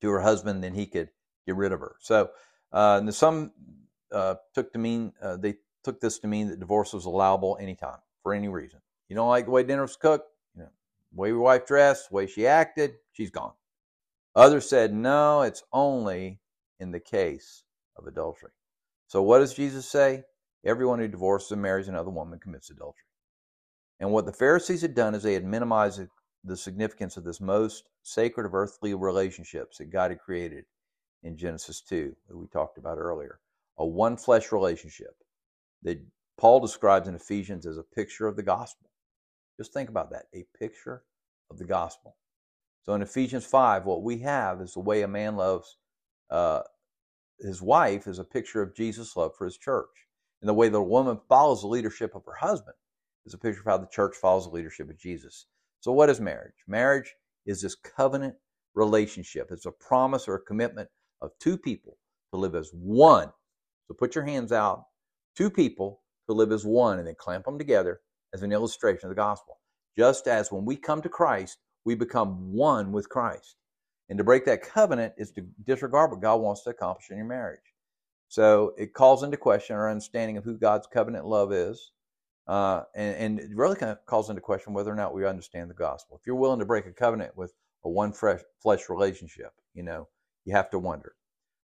to 0.00 0.10
her 0.10 0.20
husband, 0.20 0.62
then 0.62 0.74
he 0.74 0.86
could 0.86 1.10
get 1.46 1.56
rid 1.56 1.72
of 1.72 1.80
her. 1.80 1.96
So 2.00 2.30
uh, 2.72 3.10
some 3.10 3.52
uh, 4.12 4.36
took 4.54 4.72
to 4.72 4.78
mean 4.78 5.12
uh, 5.22 5.36
they 5.36 5.56
took 5.84 6.00
this 6.00 6.18
to 6.20 6.26
mean 6.26 6.48
that 6.48 6.60
divorce 6.60 6.92
was 6.92 7.04
allowable 7.04 7.58
anytime 7.60 7.98
for 8.22 8.34
any 8.34 8.48
reason. 8.48 8.80
You 9.08 9.16
don't 9.16 9.28
like 9.28 9.46
the 9.46 9.50
way 9.50 9.62
dinner 9.62 9.82
was 9.82 9.96
cooked, 9.96 10.28
you 10.54 10.62
know, 10.62 10.68
the 11.12 11.20
way 11.20 11.28
your 11.28 11.40
wife 11.40 11.66
dressed, 11.66 12.10
the 12.10 12.16
way 12.16 12.26
she 12.26 12.46
acted, 12.46 12.94
she's 13.12 13.30
gone. 13.30 13.52
Others 14.34 14.68
said 14.68 14.92
no, 14.92 15.42
it's 15.42 15.62
only 15.72 16.40
in 16.78 16.90
the 16.90 17.00
case 17.00 17.64
of 17.96 18.06
adultery. 18.06 18.50
So 19.06 19.22
what 19.22 19.38
does 19.38 19.54
Jesus 19.54 19.88
say? 19.88 20.24
Everyone 20.68 20.98
who 20.98 21.08
divorces 21.08 21.52
and 21.52 21.62
marries 21.62 21.88
another 21.88 22.10
woman 22.10 22.38
commits 22.38 22.68
adultery. 22.68 23.04
And 24.00 24.12
what 24.12 24.26
the 24.26 24.32
Pharisees 24.32 24.82
had 24.82 24.94
done 24.94 25.14
is 25.14 25.22
they 25.22 25.32
had 25.32 25.44
minimized 25.44 26.02
the 26.44 26.56
significance 26.56 27.16
of 27.16 27.24
this 27.24 27.40
most 27.40 27.88
sacred 28.02 28.44
of 28.44 28.54
earthly 28.54 28.92
relationships 28.94 29.78
that 29.78 29.90
God 29.90 30.10
had 30.10 30.20
created 30.20 30.66
in 31.22 31.38
Genesis 31.38 31.80
2 31.80 32.14
that 32.28 32.36
we 32.36 32.46
talked 32.48 32.76
about 32.76 32.98
earlier. 32.98 33.40
A 33.78 33.86
one 33.86 34.16
flesh 34.16 34.52
relationship 34.52 35.16
that 35.82 36.04
Paul 36.36 36.60
describes 36.60 37.08
in 37.08 37.14
Ephesians 37.14 37.64
as 37.66 37.78
a 37.78 37.82
picture 37.82 38.26
of 38.26 38.36
the 38.36 38.42
gospel. 38.42 38.90
Just 39.56 39.72
think 39.72 39.88
about 39.88 40.10
that 40.10 40.26
a 40.34 40.44
picture 40.58 41.02
of 41.50 41.58
the 41.58 41.64
gospel. 41.64 42.16
So 42.82 42.92
in 42.92 43.02
Ephesians 43.02 43.46
5, 43.46 43.86
what 43.86 44.02
we 44.02 44.18
have 44.18 44.60
is 44.60 44.74
the 44.74 44.80
way 44.80 45.00
a 45.00 45.08
man 45.08 45.34
loves 45.34 45.78
uh, 46.30 46.60
his 47.40 47.62
wife 47.62 48.06
is 48.06 48.18
a 48.18 48.24
picture 48.24 48.60
of 48.60 48.74
Jesus' 48.74 49.16
love 49.16 49.32
for 49.36 49.44
his 49.44 49.56
church. 49.56 50.07
And 50.40 50.48
the 50.48 50.54
way 50.54 50.68
the 50.68 50.82
woman 50.82 51.18
follows 51.28 51.62
the 51.62 51.68
leadership 51.68 52.14
of 52.14 52.24
her 52.24 52.34
husband 52.34 52.76
is 53.26 53.34
a 53.34 53.38
picture 53.38 53.60
of 53.60 53.66
how 53.66 53.78
the 53.78 53.88
church 53.88 54.16
follows 54.16 54.44
the 54.44 54.52
leadership 54.52 54.88
of 54.88 54.98
Jesus. 54.98 55.46
So, 55.80 55.92
what 55.92 56.10
is 56.10 56.20
marriage? 56.20 56.54
Marriage 56.66 57.14
is 57.46 57.62
this 57.62 57.74
covenant 57.74 58.34
relationship, 58.74 59.48
it's 59.50 59.66
a 59.66 59.72
promise 59.72 60.28
or 60.28 60.36
a 60.36 60.42
commitment 60.42 60.88
of 61.20 61.30
two 61.40 61.56
people 61.56 61.98
to 62.32 62.38
live 62.38 62.54
as 62.54 62.70
one. 62.72 63.30
So, 63.86 63.94
put 63.94 64.14
your 64.14 64.24
hands 64.24 64.52
out, 64.52 64.84
two 65.36 65.50
people 65.50 66.02
to 66.28 66.34
live 66.34 66.52
as 66.52 66.64
one, 66.64 66.98
and 66.98 67.06
then 67.08 67.16
clamp 67.18 67.44
them 67.44 67.58
together 67.58 68.00
as 68.32 68.42
an 68.42 68.52
illustration 68.52 69.06
of 69.06 69.10
the 69.10 69.20
gospel. 69.20 69.58
Just 69.96 70.28
as 70.28 70.52
when 70.52 70.64
we 70.64 70.76
come 70.76 71.02
to 71.02 71.08
Christ, 71.08 71.58
we 71.84 71.94
become 71.94 72.52
one 72.52 72.92
with 72.92 73.08
Christ. 73.08 73.56
And 74.08 74.18
to 74.18 74.24
break 74.24 74.44
that 74.46 74.62
covenant 74.62 75.14
is 75.18 75.30
to 75.32 75.42
disregard 75.66 76.10
what 76.10 76.20
God 76.20 76.36
wants 76.36 76.62
to 76.64 76.70
accomplish 76.70 77.10
in 77.10 77.16
your 77.16 77.26
marriage. 77.26 77.60
So 78.28 78.74
it 78.76 78.92
calls 78.92 79.22
into 79.22 79.36
question 79.36 79.76
our 79.76 79.90
understanding 79.90 80.36
of 80.36 80.44
who 80.44 80.58
God's 80.58 80.86
covenant 80.86 81.26
love 81.26 81.52
is. 81.52 81.92
Uh, 82.46 82.84
and, 82.94 83.16
and, 83.16 83.40
it 83.40 83.54
really 83.54 83.76
kind 83.76 83.92
of 83.92 84.04
calls 84.06 84.30
into 84.30 84.40
question 84.40 84.72
whether 84.72 84.90
or 84.90 84.94
not 84.94 85.12
we 85.12 85.26
understand 85.26 85.68
the 85.68 85.74
gospel. 85.74 86.16
If 86.18 86.26
you're 86.26 86.34
willing 86.34 86.60
to 86.60 86.64
break 86.64 86.86
a 86.86 86.92
covenant 86.92 87.36
with 87.36 87.52
a 87.84 87.90
one 87.90 88.10
flesh 88.10 88.88
relationship, 88.88 89.52
you 89.74 89.82
know, 89.82 90.08
you 90.46 90.54
have 90.54 90.70
to 90.70 90.78
wonder. 90.78 91.14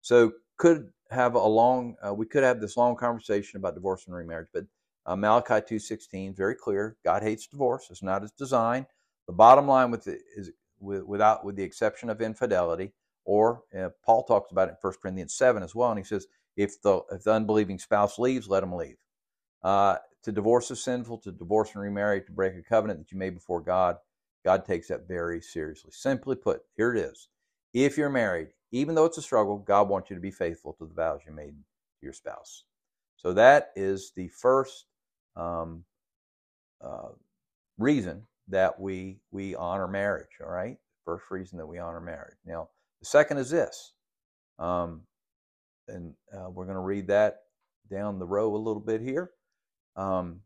So 0.01 0.33
could 0.57 0.89
have 1.11 1.35
a 1.35 1.47
long, 1.47 1.97
uh, 2.07 2.15
we 2.15 2.25
could 2.25 2.43
have 2.43 2.59
this 2.59 2.79
long 2.79 2.97
conversation 2.97 3.59
about 3.59 3.75
divorce 3.75 4.07
and 4.07 4.17
remarriage, 4.17 4.49
but 4.55 4.65
uh, 5.05 5.17
Malachi 5.17 5.77
2.16, 5.77 6.37
very 6.37 6.55
clear. 6.55 6.97
God 7.05 7.23
hates 7.23 7.47
divorce. 7.47 7.89
It's 7.91 8.03
not 8.03 8.23
his 8.23 8.31
design. 8.31 8.87
The 9.27 9.33
bottom 9.33 9.67
line 9.67 9.91
with 9.91 10.07
it 10.07 10.21
is 10.37 10.51
with, 10.81 11.03
without, 11.05 11.45
with 11.45 11.57
the 11.57 11.63
exception 11.63 12.09
of 12.09 12.21
infidelity, 12.21 12.93
Or 13.25 13.63
uh, 13.79 13.91
Paul 14.05 14.25
talks 14.25 14.53
about 14.53 14.69
it 14.69 14.73
in 14.73 14.77
1 14.81 14.95
Corinthians 15.03 15.35
7 15.35 15.63
as 15.63 15.75
well. 15.75 15.91
And 15.91 15.99
he 15.99 16.05
says, 16.05 16.27
if 16.57 16.81
the, 16.83 17.01
if 17.11 17.25
the 17.25 17.33
unbelieving 17.33 17.79
spouse 17.79 18.19
leaves, 18.19 18.49
let 18.49 18.63
him 18.63 18.73
leave. 18.73 18.97
Uh, 19.63 19.97
to 20.25 20.33
divorce 20.33 20.71
is 20.71 20.83
sinful, 20.83 21.19
to 21.19 21.33
divorce 21.33 21.71
and 21.75 21.83
remarry, 21.83 22.23
to 22.23 22.33
break 22.33 22.55
a 22.55 22.63
covenant 22.63 23.01
that 23.01 23.13
you 23.13 23.19
made 23.19 23.35
before 23.35 23.61
God. 23.61 23.97
God 24.45 24.65
takes 24.65 24.89
that 24.89 25.09
very 25.09 25.41
seriously. 25.41 25.91
Simply 25.93 26.37
put, 26.37 26.63
here 26.77 26.95
it 26.95 26.99
is. 26.99 27.29
If 27.73 27.97
you're 27.97 28.11
married, 28.11 28.49
even 28.73 28.95
though 28.95 29.05
it's 29.05 29.19
a 29.19 29.23
struggle, 29.23 29.59
God 29.59 29.89
wants 29.89 30.11
you 30.11 30.17
to 30.17 30.23
be 30.23 30.31
faithful 30.31 30.73
to 30.75 30.87
the 30.87 30.95
vows 30.95 31.21
you 31.27 31.33
made 31.33 31.55
to 31.55 32.07
your 32.07 32.13
spouse. 32.13 32.65
So 33.17 33.33
that 33.35 33.71
is 33.77 34.13
the 34.17 34.29
first 34.29 34.87
um, 35.37 35.85
uh, 36.81 37.11
reason 37.79 38.27
that 38.49 38.81
we 38.81 39.21
we 39.31 39.55
honor 39.55 39.87
marriage. 39.87 40.39
All 40.43 40.51
right, 40.51 40.77
first 41.05 41.31
reason 41.31 41.59
that 41.59 41.67
we 41.67 41.79
honor 41.79 42.01
marriage. 42.01 42.37
Now, 42.45 42.69
the 43.01 43.07
second 43.07 43.39
is 43.39 43.51
this, 43.51 43.93
um, 44.59 45.03
and 45.93 46.15
uh, 46.35 46.51
we're 46.51 46.65
going 46.65 46.77
to 46.77 46.81
read 46.81 47.09
that 47.09 47.41
down 47.91 48.19
the 48.19 48.27
row 48.27 48.55
a 48.55 48.57
little 48.57 48.81
bit 48.81 49.01
here. 49.01 49.31
Um, 49.97 50.41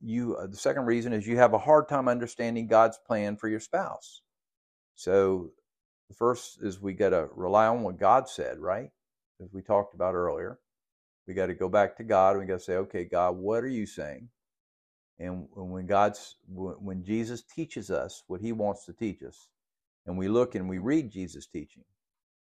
you, 0.00 0.36
uh, 0.36 0.46
the 0.46 0.56
second 0.56 0.86
reason 0.86 1.12
is 1.12 1.26
you 1.26 1.36
have 1.36 1.54
a 1.54 1.58
hard 1.58 1.88
time 1.88 2.08
understanding 2.08 2.66
God's 2.66 2.98
plan 2.98 3.36
for 3.36 3.48
your 3.48 3.60
spouse. 3.60 4.22
So, 4.94 5.50
the 6.08 6.14
first 6.14 6.62
is 6.62 6.80
we 6.80 6.92
got 6.92 7.10
to 7.10 7.28
rely 7.34 7.66
on 7.66 7.82
what 7.82 7.98
God 7.98 8.28
said, 8.28 8.58
right? 8.58 8.90
As 9.42 9.52
we 9.52 9.62
talked 9.62 9.94
about 9.94 10.14
earlier, 10.14 10.58
we 11.26 11.34
got 11.34 11.46
to 11.46 11.54
go 11.54 11.68
back 11.68 11.96
to 11.96 12.04
God. 12.04 12.32
and 12.32 12.40
We 12.40 12.46
got 12.46 12.58
to 12.58 12.64
say, 12.64 12.76
okay, 12.76 13.04
God, 13.04 13.36
what 13.36 13.64
are 13.64 13.68
you 13.68 13.86
saying? 13.86 14.28
And 15.18 15.46
when 15.54 15.86
God's, 15.86 16.36
when 16.46 17.02
Jesus 17.04 17.42
teaches 17.42 17.90
us 17.90 18.22
what 18.26 18.40
He 18.40 18.52
wants 18.52 18.84
to 18.86 18.92
teach 18.92 19.22
us, 19.22 19.48
and 20.06 20.18
we 20.18 20.28
look 20.28 20.54
and 20.54 20.68
we 20.68 20.78
read 20.78 21.10
Jesus' 21.10 21.46
teaching, 21.46 21.84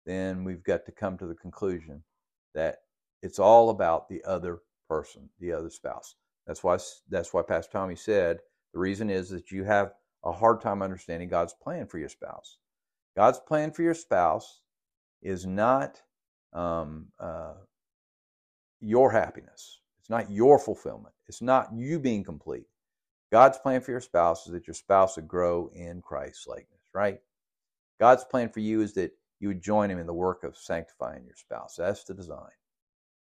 then 0.05 0.43
we've 0.43 0.63
got 0.63 0.85
to 0.85 0.91
come 0.91 1.17
to 1.19 1.27
the 1.27 1.35
conclusion 1.35 2.03
that 2.53 2.79
it's 3.22 3.39
all 3.39 3.69
about 3.69 4.10
the 4.10 4.24
other 4.25 4.60
person, 4.89 5.29
the 5.39 5.51
other 5.51 5.69
spouse. 5.69 6.15
That's 6.48 6.63
why 6.63 6.77
that's 7.10 7.33
why 7.33 7.41
Pastor 7.41 7.72
Tommy 7.72 7.95
said 7.95 8.39
the 8.74 8.79
reason 8.79 9.10
is 9.10 9.29
that 9.29 9.51
you 9.51 9.63
have 9.63 9.93
a 10.24 10.31
hard 10.31 10.62
time 10.62 10.81
understanding 10.81 11.29
God's 11.29 11.53
plan 11.53 11.88
for 11.88 12.00
your 12.00 12.10
spouse. 12.10 12.57
God's 13.15 13.39
plan 13.39 13.72
for 13.72 13.83
your 13.83 13.93
spouse 13.93 14.62
is 15.22 15.45
not 15.45 16.01
um, 16.53 17.07
uh, 17.19 17.53
your 18.81 19.12
happiness. 19.12 19.79
It's 20.00 20.10
not 20.10 20.29
your 20.29 20.60
fulfillment. 20.60 21.13
It's 21.27 21.41
not 21.41 21.74
you 21.74 22.00
being 22.00 22.24
complete. 22.24 22.65
God's 23.31 23.57
plan 23.57 23.81
for 23.81 23.91
your 23.91 24.01
spouse 24.01 24.45
is 24.45 24.51
that 24.53 24.67
your 24.67 24.74
spouse 24.74 25.15
would 25.15 25.27
grow 25.27 25.69
in 25.74 26.01
Christ's 26.01 26.45
likeness, 26.45 26.81
right? 26.93 27.19
God's 28.00 28.25
plan 28.25 28.50
for 28.50 28.60
you 28.60 28.81
is 28.81 28.93
that 28.93 29.12
you 29.43 29.50
would 29.50 29.62
join 29.62 29.91
him 29.91 30.00
in 30.00 30.07
the 30.07 30.13
work 30.13 30.45
of 30.45 30.55
sanctifying 30.55 31.25
your 31.25 31.35
spouse. 31.35 31.75
That's 31.77 32.05
the 32.05 32.13
design. 32.13 32.55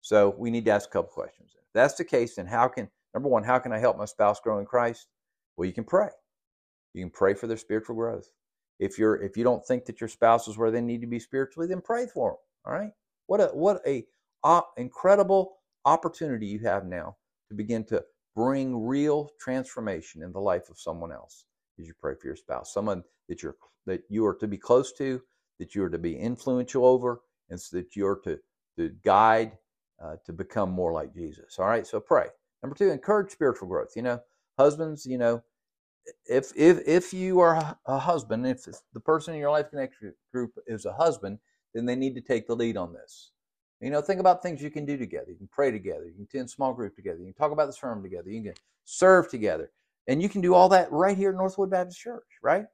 So 0.01 0.35
we 0.37 0.51
need 0.51 0.65
to 0.65 0.73
ask 0.73 0.89
a 0.89 0.93
couple 0.93 1.13
questions. 1.13 1.53
If 1.55 1.69
that's 1.73 1.95
the 1.95 2.05
case, 2.05 2.35
then 2.35 2.47
how 2.47 2.67
can, 2.67 2.89
number 3.15 3.29
one, 3.29 3.45
how 3.45 3.61
can 3.61 3.73
I 3.73 3.79
help 3.79 3.97
my 3.97 4.05
spouse 4.05 4.41
grow 4.41 4.59
in 4.59 4.67
Christ? 4.67 5.07
Well, 5.57 5.67
you 5.67 5.73
can 5.73 5.85
pray. 5.85 6.09
You 6.93 7.05
can 7.05 7.11
pray 7.11 7.35
for 7.35 7.47
their 7.47 7.57
spiritual 7.57 7.95
growth. 7.95 8.33
If 8.81 8.99
you're 8.99 9.23
if 9.23 9.37
you 9.37 9.45
don't 9.45 9.65
think 9.65 9.85
that 9.85 10.01
your 10.01 10.09
spouse 10.09 10.49
is 10.49 10.59
where 10.59 10.73
they 10.73 10.81
need 10.81 11.03
to 11.03 11.07
be 11.07 11.21
spiritually, 11.21 11.69
then 11.69 11.81
pray 11.81 12.07
for 12.13 12.31
them. 12.31 12.39
All 12.67 12.81
right. 12.81 12.91
What 13.27 13.41
a 13.41 13.47
what 13.47 13.81
a 13.87 14.05
uh, 14.43 14.63
incredible 14.77 15.59
opportunity 15.85 16.47
you 16.47 16.59
have 16.61 16.85
now 16.85 17.17
to 17.49 17.55
begin 17.55 17.85
to 17.85 18.03
bring 18.35 18.85
real 18.85 19.31
transformation 19.41 20.25
in 20.25 20.33
the 20.33 20.41
life 20.41 20.69
of 20.69 20.81
someone 20.81 21.13
else 21.13 21.45
as 21.79 21.87
you 21.87 21.95
pray 22.01 22.15
for 22.21 22.27
your 22.27 22.37
spouse, 22.37 22.75
someone 22.75 23.05
that 23.29 23.41
you're 23.41 23.57
that 23.87 24.03
you 24.09 24.27
are 24.27 24.35
to 24.35 24.49
be 24.49 24.59
close 24.59 24.93
to, 24.95 25.23
that 25.59 25.75
you 25.75 25.85
are 25.85 25.91
to 25.91 25.99
be 25.99 26.17
influential 26.17 26.85
over, 26.85 27.21
and 27.51 27.61
so 27.61 27.77
that 27.77 27.97
you're 27.97 28.21
to 28.25 28.39
to 28.77 28.91
guide 29.05 29.59
uh, 30.03 30.17
to 30.25 30.33
become 30.33 30.71
more 30.71 30.93
like 30.93 31.15
Jesus. 31.15 31.59
All 31.59 31.67
right, 31.67 31.87
so 31.87 32.01
pray. 32.01 32.27
Number 32.63 32.77
two, 32.77 32.91
encourage 32.91 33.31
spiritual 33.31 33.69
growth. 33.69 33.93
You 33.97 34.03
know, 34.03 34.21
husbands, 34.59 35.07
you 35.07 35.19
know, 35.19 35.43
if 36.27 36.53
if 36.57 36.87
if 36.87 37.13
you 37.13 37.41
are 37.41 37.77
a 37.87 37.99
husband, 37.99 38.47
if 38.47 38.65
the 38.93 39.01
person 39.01 39.35
in 39.35 39.41
your 39.41 39.51
life 39.51 39.71
connection 39.71 40.15
group 40.33 40.53
is 40.67 40.85
a 40.85 40.93
husband, 40.93 41.39
then 41.75 41.87
they 41.87 41.97
need 41.97 42.15
to 42.15 42.21
take 42.21 42.47
the 42.47 42.57
lead 42.57 42.77
on 42.77 42.93
this. 42.93 43.33
You 43.81 43.91
know, 43.91 44.01
think 44.01 44.19
about 44.19 44.43
things 44.43 44.61
you 44.61 44.71
can 44.71 44.85
do 44.85 44.97
together. 44.97 45.31
You 45.31 45.37
can 45.37 45.49
pray 45.53 45.71
together. 45.71 46.05
You 46.05 46.13
can 46.13 46.25
attend 46.25 46.51
small 46.51 46.75
group 46.75 46.97
together. 46.97 47.19
You 47.19 47.27
can 47.27 47.35
talk 47.35 47.53
about 47.53 47.67
the 47.67 47.73
sermon 47.73 48.03
together. 48.03 48.29
You 48.29 48.43
can 48.43 48.55
serve 48.85 49.31
together. 49.31 49.71
And 50.09 50.21
you 50.21 50.29
can 50.29 50.41
do 50.41 50.55
all 50.55 50.69
that 50.71 50.91
right 50.91 51.17
here 51.17 51.31
at 51.31 51.37
Northwood 51.37 51.71
Baptist 51.71 52.01
Church, 52.01 52.27
right? 52.43 52.65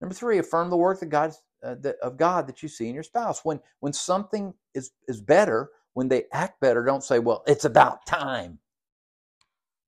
Number 0.00 0.14
three, 0.14 0.38
affirm 0.38 0.68
the 0.68 0.76
work 0.76 1.00
that 1.00 1.06
God, 1.06 1.32
uh, 1.62 1.76
that, 1.80 1.96
of 2.02 2.16
God 2.18 2.46
that 2.48 2.62
you 2.62 2.68
see 2.68 2.88
in 2.88 2.94
your 2.94 3.04
spouse. 3.04 3.44
When 3.44 3.60
when 3.80 3.92
something 3.92 4.54
is 4.74 4.92
is 5.08 5.20
better, 5.20 5.70
when 5.94 6.08
they 6.08 6.24
act 6.32 6.60
better, 6.60 6.84
don't 6.84 7.04
say, 7.04 7.18
"Well, 7.18 7.44
it's 7.46 7.64
about 7.66 8.06
time." 8.06 8.58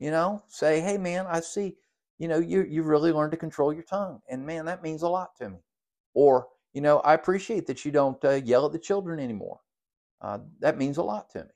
You 0.00 0.11
know, 0.11 0.43
say, 0.49 0.81
"Hey, 0.81 0.99
man, 0.99 1.26
I 1.29 1.41
see. 1.41 1.76
You 2.19 2.29
know, 2.29 2.38
you 2.38 2.62
you 2.64 2.83
really 2.85 3.12
learned 3.12 3.33
to 3.33 3.38
control 3.38 3.73
your 3.73 3.85
tongue, 3.85 4.21
and 4.29 4.47
man, 4.47 4.67
that 4.67 4.83
means 4.83 5.02
a 5.02 5.09
lot 5.09 5.37
to 5.38 5.50
me." 5.50 5.59
Or, 6.14 6.49
you 6.75 6.81
know, 6.83 7.00
I 7.00 7.14
appreciate 7.14 7.67
that 7.69 7.85
you 7.85 7.93
don't 7.93 8.23
uh, 8.25 8.33
yell 8.45 8.67
at 8.67 8.73
the 8.73 8.79
children 8.79 9.21
anymore 9.21 9.61
uh, 10.23 10.41
that 10.61 10.79
means 10.79 10.99
a 10.99 11.05
lot 11.05 11.31
to 11.33 11.41
me. 11.45 11.50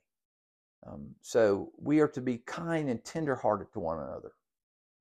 Um, 0.87 1.15
so 1.21 1.71
we 1.79 2.01
are 2.01 2.09
to 2.09 2.21
be 2.21 2.39
kind 2.39 2.89
and 2.89 3.03
tenderhearted 3.05 3.73
to 3.73 3.79
one 3.79 3.99
another. 3.99 4.33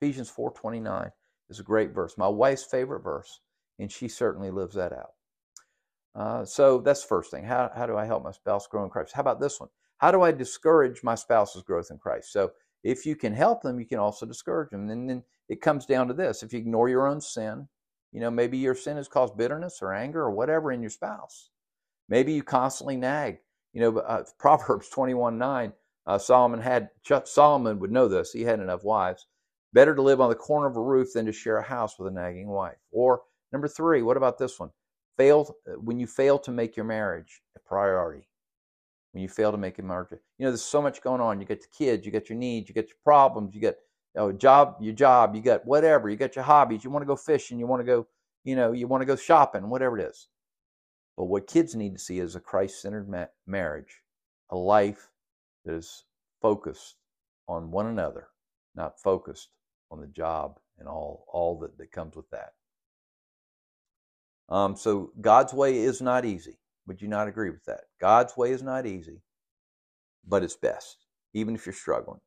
Ephesians 0.00 0.30
4:29 0.30 1.12
is 1.50 1.60
a 1.60 1.64
great 1.64 1.92
verse, 1.92 2.18
my 2.18 2.28
wife's 2.28 2.64
favorite 2.64 3.02
verse, 3.02 3.40
and 3.78 3.90
she 3.90 4.08
certainly 4.08 4.50
lives 4.50 4.74
that 4.74 4.92
out. 4.92 5.12
Uh, 6.14 6.44
so 6.44 6.78
that's 6.78 7.02
the 7.02 7.08
first 7.08 7.30
thing. 7.30 7.44
How, 7.44 7.70
how 7.74 7.86
do 7.86 7.96
I 7.96 8.06
help 8.06 8.24
my 8.24 8.32
spouse 8.32 8.66
grow 8.66 8.84
in 8.84 8.90
Christ? 8.90 9.12
How 9.12 9.20
about 9.20 9.40
this 9.40 9.60
one? 9.60 9.68
How 9.98 10.10
do 10.10 10.22
I 10.22 10.32
discourage 10.32 11.02
my 11.02 11.14
spouse's 11.14 11.62
growth 11.62 11.88
in 11.90 11.98
Christ? 11.98 12.32
So 12.32 12.52
if 12.82 13.04
you 13.04 13.16
can 13.16 13.34
help 13.34 13.62
them, 13.62 13.78
you 13.78 13.86
can 13.86 13.98
also 13.98 14.24
discourage 14.26 14.70
them. 14.70 14.88
And 14.88 15.08
then 15.08 15.22
it 15.48 15.60
comes 15.60 15.86
down 15.86 16.08
to 16.08 16.14
this: 16.14 16.42
if 16.42 16.52
you 16.52 16.58
ignore 16.58 16.88
your 16.88 17.06
own 17.06 17.20
sin, 17.20 17.68
you 18.12 18.20
know 18.20 18.30
maybe 18.30 18.58
your 18.58 18.74
sin 18.74 18.96
has 18.96 19.08
caused 19.08 19.36
bitterness 19.36 19.80
or 19.82 19.92
anger 19.92 20.20
or 20.20 20.30
whatever 20.30 20.72
in 20.72 20.80
your 20.80 20.90
spouse. 20.90 21.50
Maybe 22.08 22.32
you 22.32 22.42
constantly 22.42 22.96
nag 22.96 23.38
you 23.76 23.82
know, 23.82 23.98
uh, 23.98 24.24
Proverbs 24.38 24.88
21 24.88 25.36
9, 25.38 25.72
uh, 26.06 26.18
Solomon 26.18 26.60
had, 26.60 26.88
Solomon 27.24 27.78
would 27.78 27.92
know 27.92 28.08
this, 28.08 28.32
he 28.32 28.42
had 28.42 28.58
enough 28.58 28.82
wives. 28.82 29.26
Better 29.74 29.94
to 29.94 30.00
live 30.00 30.20
on 30.22 30.30
the 30.30 30.34
corner 30.34 30.66
of 30.66 30.76
a 30.76 30.82
roof 30.82 31.12
than 31.12 31.26
to 31.26 31.32
share 31.32 31.58
a 31.58 31.62
house 31.62 31.98
with 31.98 32.08
a 32.08 32.14
nagging 32.14 32.48
wife. 32.48 32.78
Or 32.90 33.22
number 33.56 33.68
three, 33.68 34.02
what 34.02 34.18
about 34.18 34.38
this 34.38 34.60
one? 34.60 34.70
Fail, 35.16 35.56
uh, 35.66 35.72
when 35.80 35.98
you 35.98 36.06
fail 36.06 36.38
to 36.40 36.50
make 36.50 36.76
your 36.76 36.84
marriage 36.84 37.40
a 37.56 37.60
priority. 37.60 38.28
When 39.12 39.22
you 39.22 39.30
fail 39.30 39.50
to 39.50 39.56
make 39.56 39.78
a 39.78 39.82
marriage, 39.82 40.08
you 40.12 40.44
know, 40.44 40.50
there's 40.50 40.60
so 40.60 40.82
much 40.82 41.00
going 41.00 41.22
on. 41.22 41.40
You 41.40 41.46
got 41.46 41.60
the 41.60 41.68
kids, 41.76 42.04
you 42.04 42.12
got 42.12 42.28
your 42.28 42.36
needs, 42.36 42.68
you 42.68 42.74
got 42.74 42.88
your 42.88 42.98
problems, 43.02 43.54
you 43.54 43.62
got 43.62 43.76
you 44.14 44.20
know, 44.20 44.32
job, 44.32 44.76
your 44.78 44.92
job, 44.92 45.34
you 45.34 45.40
got 45.40 45.64
whatever, 45.64 46.10
you 46.10 46.16
got 46.16 46.36
your 46.36 46.44
hobbies, 46.44 46.84
you 46.84 46.90
want 46.90 47.02
to 47.02 47.06
go 47.06 47.16
fishing, 47.16 47.58
you 47.58 47.66
want 47.66 47.80
to 47.80 47.86
go, 47.86 48.06
you 48.44 48.54
know, 48.56 48.72
you 48.72 48.86
want 48.86 49.00
to 49.00 49.06
go 49.06 49.16
shopping, 49.16 49.70
whatever 49.70 49.98
it 49.98 50.06
is. 50.06 50.28
But 51.16 51.24
what 51.24 51.46
kids 51.46 51.74
need 51.74 51.94
to 51.94 51.98
see 51.98 52.18
is 52.18 52.36
a 52.36 52.40
Christ 52.40 52.82
centered 52.82 53.08
ma- 53.08 53.32
marriage, 53.46 54.02
a 54.50 54.56
life 54.56 55.08
that 55.64 55.74
is 55.74 56.04
focused 56.42 56.96
on 57.48 57.70
one 57.70 57.86
another, 57.86 58.28
not 58.74 59.00
focused 59.00 59.48
on 59.90 60.02
the 60.02 60.08
job 60.08 60.58
and 60.78 60.86
all, 60.86 61.24
all 61.32 61.58
that, 61.60 61.78
that 61.78 61.90
comes 61.90 62.16
with 62.16 62.28
that. 62.30 62.52
Um, 64.48 64.76
so 64.76 65.12
God's 65.20 65.52
way 65.52 65.78
is 65.78 66.00
not 66.00 66.24
easy. 66.24 66.58
Would 66.86 67.02
you 67.02 67.08
not 67.08 67.28
agree 67.28 67.50
with 67.50 67.64
that? 67.64 67.82
God's 68.00 68.36
way 68.36 68.52
is 68.52 68.62
not 68.62 68.86
easy, 68.86 69.22
but 70.26 70.44
it's 70.44 70.56
best, 70.56 71.06
even 71.34 71.54
if 71.54 71.66
you're 71.66 71.72
struggling. 71.72 72.20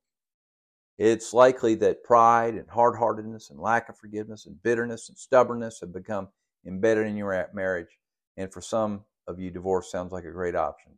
It's 0.97 1.33
likely 1.33 1.75
that 1.75 2.03
pride 2.03 2.55
and 2.55 2.69
hard 2.69 2.97
heartedness 2.97 3.49
and 3.49 3.59
lack 3.59 3.87
of 3.87 3.97
forgiveness 3.97 4.45
and 4.45 4.61
bitterness 4.61 5.07
and 5.07 5.17
stubbornness 5.17 5.79
have 5.79 5.93
become 5.93 6.27
embedded 6.65 7.07
in 7.07 7.15
your 7.15 7.49
marriage 7.53 7.97
and 8.39 8.51
for 8.53 8.61
some 8.61 9.03
of 9.27 9.39
you, 9.39 9.51
divorce 9.51 9.91
sounds 9.91 10.13
like 10.13 10.23
a 10.23 10.31
great 10.31 10.55
option, 10.55 10.93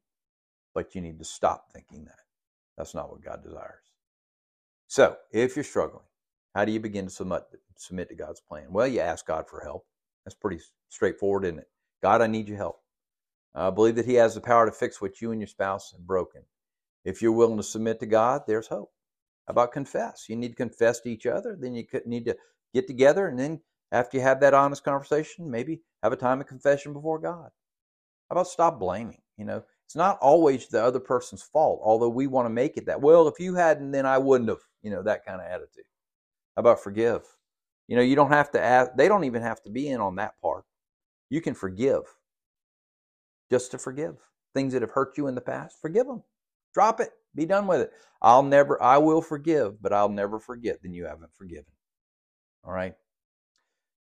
but 0.75 0.93
you 0.93 1.01
need 1.01 1.17
to 1.17 1.25
stop 1.25 1.65
thinking 1.73 2.05
that. 2.05 2.19
That's 2.77 2.93
not 2.93 3.09
what 3.09 3.23
God 3.23 3.43
desires. 3.43 3.83
So, 4.87 5.17
if 5.31 5.55
you're 5.55 5.63
struggling, 5.63 6.05
how 6.53 6.65
do 6.65 6.71
you 6.71 6.79
begin 6.79 7.05
to 7.05 7.11
submit, 7.11 7.43
submit 7.77 8.09
to 8.09 8.15
God's 8.15 8.39
plan? 8.39 8.67
Well, 8.69 8.87
you 8.87 8.99
ask 8.99 9.25
God 9.25 9.49
for 9.49 9.61
help. 9.61 9.85
That's 10.23 10.35
pretty 10.35 10.59
straightforward, 10.91 11.45
isn't 11.45 11.59
it? 11.59 11.69
God, 12.03 12.21
I 12.21 12.27
need 12.27 12.47
your 12.47 12.57
help. 12.57 12.77
I 13.55 13.71
believe 13.71 13.95
that 13.95 14.05
He 14.05 14.13
has 14.13 14.35
the 14.35 14.41
power 14.41 14.67
to 14.67 14.71
fix 14.71 15.01
what 15.01 15.19
you 15.19 15.31
and 15.31 15.41
your 15.41 15.47
spouse 15.47 15.91
have 15.91 16.05
broken. 16.05 16.43
If 17.03 17.21
you're 17.21 17.31
willing 17.31 17.57
to 17.57 17.63
submit 17.63 17.99
to 18.01 18.05
God, 18.05 18.43
there's 18.45 18.67
hope. 18.67 18.91
How 19.47 19.51
about 19.53 19.71
confess? 19.71 20.25
You 20.29 20.35
need 20.35 20.49
to 20.49 20.55
confess 20.55 21.01
to 21.01 21.09
each 21.09 21.25
other. 21.25 21.57
Then 21.59 21.73
you 21.73 21.83
need 22.05 22.25
to 22.25 22.37
get 22.73 22.87
together 22.87 23.27
and 23.27 23.39
then 23.39 23.61
after 23.91 24.17
you 24.17 24.23
have 24.23 24.39
that 24.39 24.53
honest 24.53 24.85
conversation, 24.85 25.51
maybe 25.51 25.81
have 26.01 26.13
a 26.13 26.17
time 26.17 26.39
of 26.39 26.47
confession 26.47 26.93
before 26.93 27.19
God. 27.19 27.49
How 28.29 28.35
about 28.35 28.47
stop 28.47 28.79
blaming? 28.79 29.21
You 29.37 29.43
know, 29.43 29.63
it's 29.85 29.95
not 29.95 30.17
always 30.21 30.67
the 30.67 30.81
other 30.81 31.01
person's 31.01 31.43
fault, 31.43 31.81
although 31.83 32.07
we 32.07 32.27
want 32.27 32.45
to 32.45 32.49
make 32.49 32.77
it 32.77 32.85
that. 32.85 33.01
Well, 33.01 33.27
if 33.27 33.39
you 33.39 33.55
hadn't, 33.55 33.91
then 33.91 34.05
I 34.05 34.17
wouldn't 34.17 34.49
have, 34.49 34.61
you 34.81 34.91
know, 34.91 35.03
that 35.03 35.25
kind 35.25 35.41
of 35.41 35.47
attitude. 35.47 35.83
How 36.55 36.61
about 36.61 36.81
forgive? 36.81 37.23
You 37.89 37.97
know, 37.97 38.01
you 38.01 38.15
don't 38.15 38.31
have 38.31 38.51
to 38.51 38.61
ask, 38.61 38.91
they 38.95 39.09
don't 39.09 39.25
even 39.25 39.41
have 39.41 39.61
to 39.63 39.69
be 39.69 39.89
in 39.89 39.99
on 39.99 40.15
that 40.15 40.39
part. 40.41 40.63
You 41.31 41.41
can 41.41 41.55
forgive. 41.55 42.03
just 43.51 43.71
to 43.71 43.77
forgive. 43.77 44.15
Things 44.53 44.73
that 44.73 44.81
have 44.81 44.91
hurt 44.91 45.17
you 45.17 45.27
in 45.27 45.35
the 45.35 45.41
past, 45.41 45.77
forgive 45.81 46.07
them. 46.07 46.23
Drop 46.73 46.99
it. 46.99 47.11
Be 47.35 47.45
done 47.45 47.67
with 47.67 47.81
it. 47.81 47.91
I'll 48.21 48.43
never, 48.43 48.81
I 48.81 48.97
will 48.97 49.21
forgive, 49.21 49.81
but 49.81 49.93
I'll 49.93 50.09
never 50.09 50.39
forget 50.39 50.79
then 50.83 50.93
you 50.93 51.05
haven't 51.05 51.35
forgiven. 51.35 51.73
All 52.65 52.73
right? 52.73 52.95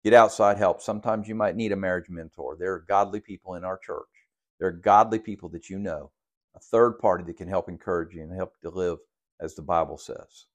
Get 0.05 0.15
outside 0.15 0.59
help. 0.59 0.83
Sometimes 0.83 1.29
you 1.29 1.37
might 1.37 1.57
need 1.57 1.73
a 1.73 1.77
marriage 1.77 2.11
mentor. 2.11 2.57
There 2.59 2.75
are 2.75 2.85
godly 2.89 3.21
people 3.21 3.55
in 3.57 3.65
our 3.65 3.79
church. 3.79 4.07
There 4.59 4.69
are 4.69 4.73
godly 4.73 5.19
people 5.21 5.49
that 5.51 5.71
you 5.71 5.79
know, 5.79 6.13
a 6.57 6.61
third 6.61 6.99
party 7.01 7.25
that 7.25 7.39
can 7.39 7.49
help 7.49 7.69
encourage 7.69 8.15
you 8.15 8.23
and 8.23 8.33
help 8.35 8.59
to 8.63 8.71
live 8.71 8.99
as 9.41 9.55
the 9.55 9.63
Bible 9.63 9.99
says. 9.99 10.47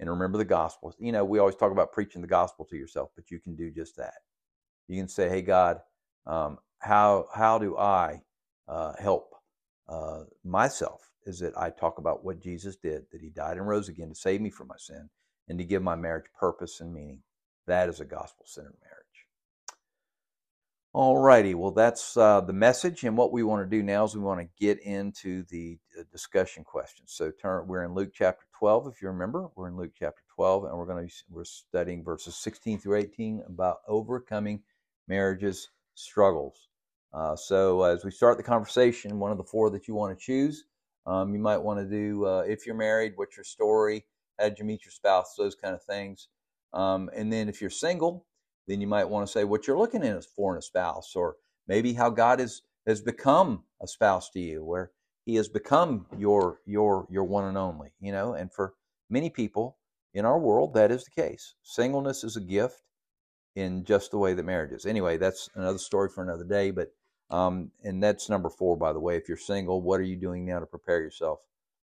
And 0.00 0.10
remember 0.10 0.38
the 0.38 0.44
gospel. 0.46 0.94
You 0.98 1.12
know, 1.12 1.24
we 1.24 1.38
always 1.40 1.56
talk 1.56 1.72
about 1.72 1.92
preaching 1.92 2.22
the 2.22 2.28
gospel 2.28 2.66
to 2.66 2.76
yourself, 2.76 3.10
but 3.16 3.30
you 3.30 3.40
can 3.40 3.56
do 3.56 3.70
just 3.70 3.96
that. 3.98 4.14
You 4.88 5.00
can 5.00 5.08
say, 5.08 5.28
"Hey 5.28 5.42
God, 5.42 5.80
um, 6.26 6.58
how 6.78 7.26
how 7.34 7.58
do 7.58 7.76
I 7.76 8.22
uh, 8.68 8.94
help 8.98 9.34
uh, 9.88 10.24
myself?" 10.44 11.10
Is 11.24 11.40
that 11.40 11.58
I 11.58 11.70
talk 11.70 11.98
about 11.98 12.24
what 12.24 12.40
Jesus 12.40 12.76
did, 12.76 13.06
that 13.10 13.20
He 13.20 13.30
died 13.30 13.56
and 13.56 13.66
rose 13.66 13.88
again 13.88 14.08
to 14.08 14.14
save 14.14 14.40
me 14.40 14.50
from 14.50 14.68
my 14.68 14.76
sin, 14.78 15.08
and 15.48 15.58
to 15.58 15.64
give 15.64 15.82
my 15.82 15.96
marriage 15.96 16.26
purpose 16.38 16.80
and 16.80 16.92
meaning. 16.92 17.22
That 17.66 17.88
is 17.88 18.00
a 18.00 18.04
gospel 18.04 18.46
centered 18.46 18.76
marriage. 18.80 18.96
All 20.92 21.18
righty, 21.18 21.54
well, 21.54 21.72
that's 21.72 22.16
uh, 22.16 22.40
the 22.40 22.54
message. 22.54 23.04
And 23.04 23.18
what 23.18 23.30
we 23.30 23.42
want 23.42 23.62
to 23.62 23.76
do 23.76 23.82
now 23.82 24.04
is 24.04 24.14
we 24.14 24.22
want 24.22 24.40
to 24.40 24.48
get 24.58 24.80
into 24.80 25.42
the 25.50 25.78
uh, 25.98 26.04
discussion 26.10 26.64
questions. 26.64 27.12
So 27.12 27.30
turn, 27.30 27.66
we're 27.66 27.84
in 27.84 27.92
Luke 27.92 28.12
chapter 28.14 28.46
12, 28.58 28.86
if 28.86 29.02
you 29.02 29.08
remember. 29.08 29.50
We're 29.54 29.68
in 29.68 29.76
Luke 29.76 29.92
chapter 29.98 30.22
12, 30.34 30.64
and 30.64 30.78
we're 30.78 30.86
going 30.86 31.06
to 31.06 31.14
we're 31.28 31.44
studying 31.44 32.02
verses 32.02 32.36
16 32.36 32.78
through 32.78 32.96
18 32.96 33.42
about 33.46 33.80
overcoming 33.86 34.62
marriage's 35.06 35.68
struggles. 35.96 36.68
Uh, 37.12 37.34
so 37.34 37.82
as 37.82 38.04
we 38.04 38.10
start 38.10 38.36
the 38.36 38.42
conversation, 38.42 39.18
one 39.18 39.32
of 39.32 39.38
the 39.38 39.44
four 39.44 39.70
that 39.70 39.88
you 39.88 39.94
want 39.94 40.16
to 40.16 40.24
choose, 40.24 40.64
um, 41.06 41.32
you 41.32 41.40
might 41.40 41.58
want 41.58 41.78
to 41.80 41.86
do 41.86 42.26
uh, 42.26 42.44
if 42.46 42.66
you're 42.66 42.76
married, 42.76 43.12
what's 43.16 43.36
your 43.36 43.44
story? 43.44 44.04
How 44.38 44.48
did 44.48 44.58
you 44.58 44.64
meet 44.64 44.84
your 44.84 44.92
spouse? 44.92 45.34
Those 45.36 45.54
kind 45.54 45.74
of 45.74 45.82
things. 45.82 46.28
Um, 46.72 47.10
and 47.14 47.32
then 47.32 47.48
if 47.48 47.60
you're 47.60 47.70
single, 47.70 48.26
then 48.66 48.80
you 48.80 48.86
might 48.86 49.08
want 49.08 49.26
to 49.26 49.32
say 49.32 49.44
what 49.44 49.66
you're 49.66 49.78
looking 49.78 50.04
in 50.04 50.20
for 50.22 50.52
in 50.54 50.58
a 50.58 50.62
spouse, 50.62 51.14
or 51.14 51.36
maybe 51.68 51.94
how 51.94 52.10
God 52.10 52.40
has 52.40 52.62
has 52.86 53.00
become 53.00 53.64
a 53.82 53.86
spouse 53.86 54.30
to 54.30 54.40
you, 54.40 54.64
where 54.64 54.90
He 55.24 55.36
has 55.36 55.48
become 55.48 56.06
your 56.18 56.60
your 56.66 57.06
your 57.10 57.24
one 57.24 57.44
and 57.44 57.56
only. 57.56 57.92
You 58.00 58.12
know, 58.12 58.34
and 58.34 58.52
for 58.52 58.74
many 59.08 59.30
people 59.30 59.78
in 60.12 60.24
our 60.26 60.38
world, 60.38 60.74
that 60.74 60.90
is 60.90 61.04
the 61.04 61.22
case. 61.22 61.54
Singleness 61.62 62.24
is 62.24 62.36
a 62.36 62.40
gift 62.40 62.82
in 63.56 63.84
just 63.84 64.10
the 64.10 64.18
way 64.18 64.34
that 64.34 64.44
marriage 64.44 64.72
is. 64.72 64.86
Anyway, 64.86 65.16
that's 65.16 65.50
another 65.54 65.78
story 65.78 66.08
for 66.08 66.22
another 66.22 66.44
day. 66.44 66.70
But 66.70 66.92
um, 67.30 67.72
and 67.82 68.00
that's 68.00 68.28
number 68.30 68.48
four, 68.48 68.76
by 68.76 68.92
the 68.92 69.00
way. 69.00 69.16
If 69.16 69.28
you're 69.28 69.36
single, 69.36 69.82
what 69.82 69.98
are 69.98 70.04
you 70.04 70.16
doing 70.16 70.44
now 70.44 70.60
to 70.60 70.66
prepare 70.66 71.00
yourself 71.00 71.40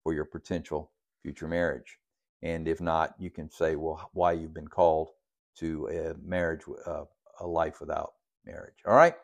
for 0.03 0.13
your 0.13 0.23
potential 0.23 0.91
future 1.21 1.47
marriage? 1.47 1.97
And 2.41 2.67
if 2.67 2.79
not, 2.79 3.15
you 3.19 3.29
can 3.29 3.49
say, 3.49 3.75
well, 3.75 4.09
why 4.13 4.31
you've 4.33 4.53
been 4.53 4.69
called 4.69 5.09
to 5.57 5.87
a 5.87 6.13
marriage, 6.25 6.61
uh, 6.85 7.03
a 7.41 7.47
life 7.47 7.81
without 7.81 8.13
marriage. 8.45 8.75
All 8.85 8.95
right. 8.95 9.15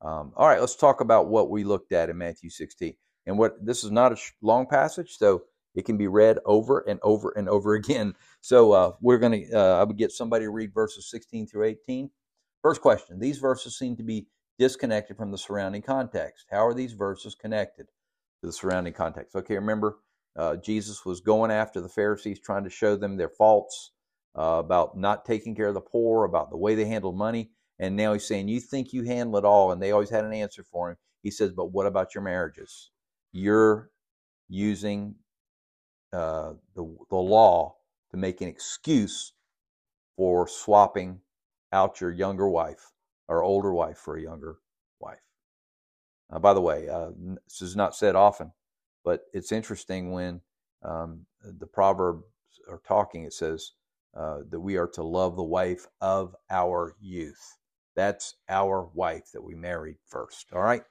Um, 0.00 0.32
all 0.36 0.48
right. 0.48 0.58
Let's 0.58 0.74
talk 0.74 1.00
about 1.00 1.28
what 1.28 1.50
we 1.50 1.62
looked 1.62 1.92
at 1.92 2.08
in 2.08 2.18
Matthew 2.18 2.50
16. 2.50 2.94
And 3.26 3.38
what 3.38 3.64
this 3.64 3.84
is 3.84 3.90
not 3.90 4.12
a 4.12 4.16
long 4.40 4.66
passage, 4.66 5.16
so 5.18 5.42
it 5.74 5.84
can 5.84 5.96
be 5.96 6.08
read 6.08 6.38
over 6.44 6.80
and 6.80 7.00
over 7.02 7.32
and 7.36 7.48
over 7.48 7.74
again. 7.76 8.14
So 8.40 8.72
uh, 8.72 8.92
we're 9.00 9.18
going 9.18 9.44
to, 9.46 9.52
uh, 9.52 9.80
I 9.80 9.84
would 9.84 9.98
get 9.98 10.12
somebody 10.12 10.44
to 10.44 10.50
read 10.50 10.74
verses 10.74 11.10
16 11.10 11.46
through 11.46 11.64
18. 11.64 12.10
First 12.62 12.80
question 12.80 13.18
These 13.18 13.38
verses 13.38 13.78
seem 13.78 13.96
to 13.96 14.02
be 14.02 14.26
disconnected 14.58 15.16
from 15.16 15.30
the 15.30 15.38
surrounding 15.38 15.82
context. 15.82 16.46
How 16.50 16.66
are 16.66 16.74
these 16.74 16.92
verses 16.92 17.34
connected 17.34 17.86
to 18.40 18.46
the 18.46 18.52
surrounding 18.52 18.92
context? 18.92 19.34
Okay, 19.34 19.54
remember, 19.54 19.98
uh, 20.36 20.56
Jesus 20.56 21.04
was 21.04 21.20
going 21.20 21.50
after 21.50 21.80
the 21.80 21.88
Pharisees, 21.88 22.40
trying 22.40 22.64
to 22.64 22.70
show 22.70 22.96
them 22.96 23.16
their 23.16 23.28
faults 23.28 23.92
uh, 24.38 24.56
about 24.58 24.96
not 24.96 25.24
taking 25.24 25.54
care 25.54 25.68
of 25.68 25.74
the 25.74 25.80
poor, 25.80 26.24
about 26.24 26.50
the 26.50 26.56
way 26.56 26.74
they 26.74 26.84
handled 26.84 27.16
money. 27.16 27.50
And 27.78 27.96
now 27.96 28.12
he's 28.12 28.28
saying, 28.28 28.48
You 28.48 28.60
think 28.60 28.92
you 28.92 29.04
handle 29.04 29.38
it 29.38 29.44
all. 29.44 29.72
And 29.72 29.82
they 29.82 29.90
always 29.90 30.10
had 30.10 30.24
an 30.24 30.32
answer 30.32 30.62
for 30.62 30.90
him. 30.90 30.96
He 31.22 31.30
says, 31.30 31.52
But 31.52 31.72
what 31.72 31.86
about 31.86 32.14
your 32.14 32.22
marriages? 32.22 32.90
You're 33.32 33.90
using 34.48 35.16
uh, 36.12 36.54
the, 36.74 36.96
the 37.10 37.16
law 37.16 37.76
to 38.10 38.16
make 38.16 38.40
an 38.40 38.48
excuse 38.48 39.32
for 40.16 40.48
swapping 40.48 41.20
out 41.72 42.00
your 42.00 42.10
younger 42.10 42.48
wife 42.48 42.92
or 43.28 43.42
older 43.42 43.72
wife 43.72 43.98
for 43.98 44.16
a 44.16 44.22
younger 44.22 44.56
wife. 44.98 45.20
Uh, 46.32 46.38
by 46.38 46.52
the 46.52 46.60
way, 46.60 46.88
uh, 46.88 47.10
this 47.46 47.62
is 47.62 47.76
not 47.76 47.94
said 47.94 48.16
often, 48.16 48.52
but 49.04 49.22
it's 49.32 49.52
interesting 49.52 50.12
when 50.12 50.40
um, 50.82 51.26
the 51.42 51.66
proverbs 51.66 52.24
are 52.68 52.82
talking. 52.86 53.24
It 53.24 53.32
says, 53.32 53.72
uh, 54.16 54.38
that 54.50 54.60
we 54.60 54.76
are 54.76 54.88
to 54.88 55.02
love 55.02 55.36
the 55.36 55.42
wife 55.42 55.86
of 56.00 56.34
our 56.50 56.96
youth. 57.00 57.58
That's 57.94 58.34
our 58.48 58.88
wife 58.92 59.30
that 59.32 59.42
we 59.42 59.54
married 59.54 59.98
first. 60.06 60.46
All 60.52 60.62
right. 60.62 60.82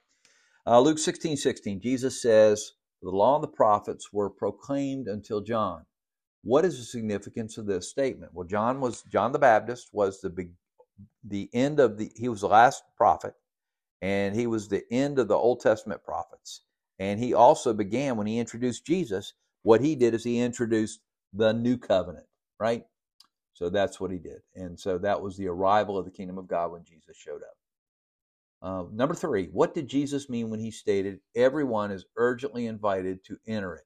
Uh, 0.66 0.80
Luke 0.80 0.98
16 0.98 1.36
16, 1.36 1.80
Jesus 1.80 2.22
says, 2.22 2.72
The 3.02 3.10
law 3.10 3.36
and 3.36 3.44
the 3.44 3.48
prophets 3.48 4.12
were 4.12 4.30
proclaimed 4.30 5.08
until 5.08 5.40
John. 5.40 5.86
What 6.42 6.64
is 6.64 6.78
the 6.78 6.84
significance 6.84 7.58
of 7.58 7.66
this 7.66 7.90
statement? 7.90 8.32
Well, 8.34 8.46
John 8.46 8.80
was 8.80 9.02
John 9.04 9.32
the 9.32 9.38
Baptist 9.38 9.90
was 9.92 10.20
the 10.20 10.30
big, 10.30 10.52
the 11.24 11.50
end 11.52 11.80
of 11.80 11.98
the 11.98 12.10
he 12.16 12.28
was 12.28 12.42
the 12.42 12.48
last 12.48 12.82
prophet, 12.96 13.34
and 14.02 14.34
he 14.34 14.46
was 14.46 14.68
the 14.68 14.84
end 14.90 15.18
of 15.18 15.28
the 15.28 15.36
Old 15.36 15.60
Testament 15.60 16.02
prophets. 16.04 16.62
And 16.98 17.20
he 17.20 17.34
also 17.34 17.72
began 17.74 18.16
when 18.16 18.26
he 18.26 18.38
introduced 18.38 18.86
Jesus. 18.86 19.34
What 19.62 19.80
he 19.80 19.96
did 19.96 20.14
is 20.14 20.24
he 20.24 20.40
introduced 20.40 21.00
the 21.32 21.52
new 21.52 21.78
covenant, 21.78 22.26
right? 22.58 22.84
So 23.54 23.70
that's 23.70 24.00
what 24.00 24.10
he 24.10 24.18
did. 24.18 24.40
And 24.56 24.80
so 24.80 24.98
that 24.98 25.20
was 25.22 25.36
the 25.36 25.48
arrival 25.48 25.98
of 25.98 26.06
the 26.06 26.10
kingdom 26.10 26.38
of 26.38 26.48
God 26.48 26.72
when 26.72 26.84
Jesus 26.84 27.16
showed 27.16 27.42
up. 27.42 27.56
Uh, 28.62 28.84
number 28.92 29.14
three, 29.14 29.46
what 29.46 29.74
did 29.74 29.88
Jesus 29.88 30.28
mean 30.28 30.50
when 30.50 30.60
he 30.60 30.70
stated, 30.70 31.20
everyone 31.34 31.90
is 31.90 32.04
urgently 32.16 32.66
invited 32.66 33.24
to 33.24 33.38
enter 33.46 33.74
it? 33.74 33.84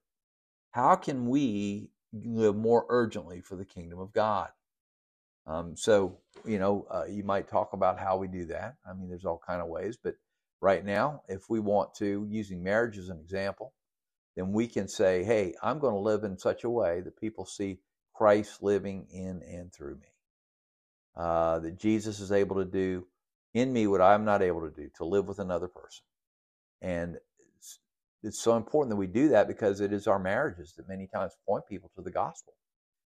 How 0.71 0.95
can 0.95 1.27
we 1.27 1.89
live 2.11 2.55
more 2.55 2.85
urgently 2.89 3.41
for 3.41 3.55
the 3.55 3.65
kingdom 3.65 3.99
of 3.99 4.11
God? 4.11 4.49
Um, 5.47 5.77
so, 5.77 6.17
you 6.43 6.59
know, 6.59 6.85
uh, 6.91 7.05
you 7.07 7.23
might 7.23 7.47
talk 7.47 7.73
about 7.73 7.99
how 7.99 8.17
we 8.17 8.27
do 8.27 8.47
that. 8.47 8.75
I 8.89 8.93
mean, 8.93 9.07
there's 9.07 9.25
all 9.25 9.41
kind 9.47 9.61
of 9.61 9.67
ways, 9.67 9.97
but 10.03 10.15
right 10.59 10.83
now, 10.83 11.21
if 11.29 11.49
we 11.49 11.59
want 11.59 11.93
to, 11.95 12.25
using 12.29 12.63
marriage 12.63 12.97
as 12.97 13.09
an 13.09 13.19
example, 13.19 13.73
then 14.35 14.51
we 14.51 14.67
can 14.67 14.87
say, 14.87 15.23
hey, 15.23 15.53
I'm 15.63 15.79
going 15.79 15.93
to 15.93 15.99
live 15.99 16.23
in 16.23 16.37
such 16.37 16.65
a 16.65 16.69
way 16.69 17.01
that 17.01 17.19
people 17.19 17.45
see 17.45 17.79
Christ 18.13 18.61
living 18.61 19.07
in 19.11 19.41
and 19.43 19.71
through 19.71 19.95
me. 19.95 20.07
Uh, 21.15 21.59
that 21.59 21.79
Jesus 21.79 22.19
is 22.19 22.33
able 22.33 22.57
to 22.57 22.65
do 22.65 23.07
in 23.55 23.71
me 23.71 23.87
what 23.87 24.01
I'm 24.01 24.25
not 24.25 24.43
able 24.43 24.61
to 24.61 24.69
do, 24.69 24.89
to 24.97 25.05
live 25.05 25.27
with 25.27 25.39
another 25.39 25.67
person. 25.67 26.03
And 26.81 27.17
it's, 28.21 28.39
so 28.39 28.57
important 28.57 28.89
that 28.89 28.97
we 28.97 29.07
do 29.07 29.29
that 29.29 29.47
because 29.47 29.81
it 29.81 29.93
is 29.93 30.07
our 30.07 30.19
marriages 30.19 30.73
that 30.73 30.89
many 30.89 31.07
times 31.07 31.33
point 31.47 31.63
people 31.67 31.91
to 31.95 32.01
the 32.01 32.11
gospel. 32.11 32.53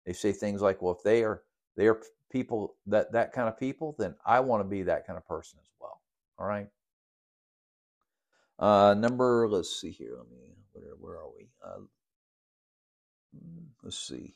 They 0.06 0.14
say 0.14 0.32
things 0.32 0.62
like, 0.62 0.82
well, 0.82 0.94
if 0.94 1.04
they 1.04 1.24
are 1.24 1.42
they 1.76 1.88
are 1.88 2.00
people 2.32 2.76
that 2.86 3.12
that 3.12 3.34
kind 3.34 3.48
of 3.50 3.60
people, 3.60 3.96
then 3.98 4.16
I 4.26 4.40
want 4.40 4.62
to 4.64 4.70
be 4.70 4.84
that 4.84 5.08
kind 5.08 5.18
of 5.18 5.28
person 5.28 5.60
as 5.60 5.68
well. 5.80 6.00
All 6.38 6.46
right. 6.46 6.68
Uh, 8.60 8.94
number, 8.94 9.48
let's 9.50 9.82
see 9.82 9.92
here. 9.92 10.16
Let 10.18 10.30
me, 10.30 10.56
where, 10.74 10.94
where 11.00 11.18
are 11.18 11.30
we? 11.36 11.50
Uh, 11.66 11.86
let's 13.82 13.98
see. 13.98 14.36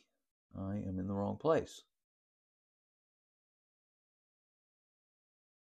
I 0.58 0.76
am 0.78 0.98
in 1.00 1.08
the 1.08 1.14
wrong 1.14 1.38
place. 1.38 1.84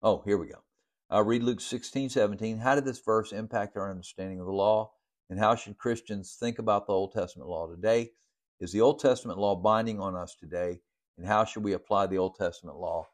Oh, 0.05 0.21
here 0.23 0.37
we 0.37 0.45
go. 0.45 0.61
I'll 1.09 1.23
read 1.23 1.41
Luke 1.41 1.59
16, 1.59 2.09
17. 2.11 2.59
How 2.59 2.75
did 2.75 2.85
this 2.85 2.99
verse 2.99 3.31
impact 3.31 3.75
our 3.75 3.89
understanding 3.89 4.39
of 4.39 4.45
the 4.45 4.51
law? 4.51 4.91
And 5.31 5.39
how 5.39 5.55
should 5.55 5.79
Christians 5.79 6.37
think 6.39 6.59
about 6.59 6.85
the 6.85 6.93
Old 6.93 7.11
Testament 7.11 7.49
law 7.49 7.65
today? 7.65 8.11
Is 8.59 8.71
the 8.71 8.81
Old 8.81 8.99
Testament 8.99 9.39
law 9.39 9.55
binding 9.55 9.99
on 9.99 10.15
us 10.15 10.35
today? 10.39 10.79
And 11.17 11.25
how 11.25 11.43
should 11.43 11.63
we 11.63 11.73
apply 11.73 12.05
the 12.05 12.19
Old 12.19 12.35
Testament 12.35 12.77
law 12.77 13.07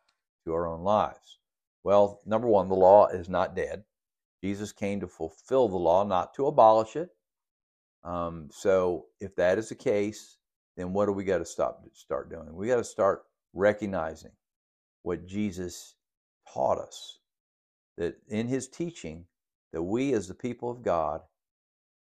to 0.44 0.54
our 0.54 0.68
own 0.68 0.82
lives? 0.82 1.40
Well, 1.86 2.20
number 2.26 2.50
one, 2.50 2.68
the 2.68 2.76
law 2.76 3.08
is 3.08 3.30
not 3.30 3.56
dead. 3.56 3.86
Jesus 4.44 4.74
came 4.74 5.00
to 5.00 5.08
fulfill 5.08 5.70
the 5.70 5.78
law, 5.78 6.04
not 6.04 6.34
to 6.34 6.48
abolish 6.48 6.98
it. 6.98 7.12
Um, 8.04 8.50
so, 8.52 9.06
if 9.22 9.34
that 9.38 9.58
is 9.58 9.70
the 9.70 9.76
case, 9.76 10.40
then 10.76 10.92
what 10.92 11.06
do 11.06 11.14
we 11.14 11.24
got 11.24 11.38
to 11.38 11.46
stop 11.46 11.86
start 11.94 12.30
doing? 12.30 12.54
We 12.54 12.68
got 12.68 12.76
to 12.76 12.84
start 12.84 13.24
recognizing 13.54 14.32
what 15.04 15.26
Jesus 15.26 15.96
taught 16.54 16.80
us 16.80 17.20
that 17.98 18.16
in 18.28 18.48
his 18.48 18.68
teaching 18.68 19.26
that 19.74 19.84
we 19.84 20.14
as 20.14 20.28
the 20.28 20.34
people 20.34 20.70
of 20.70 20.82
God 20.82 21.22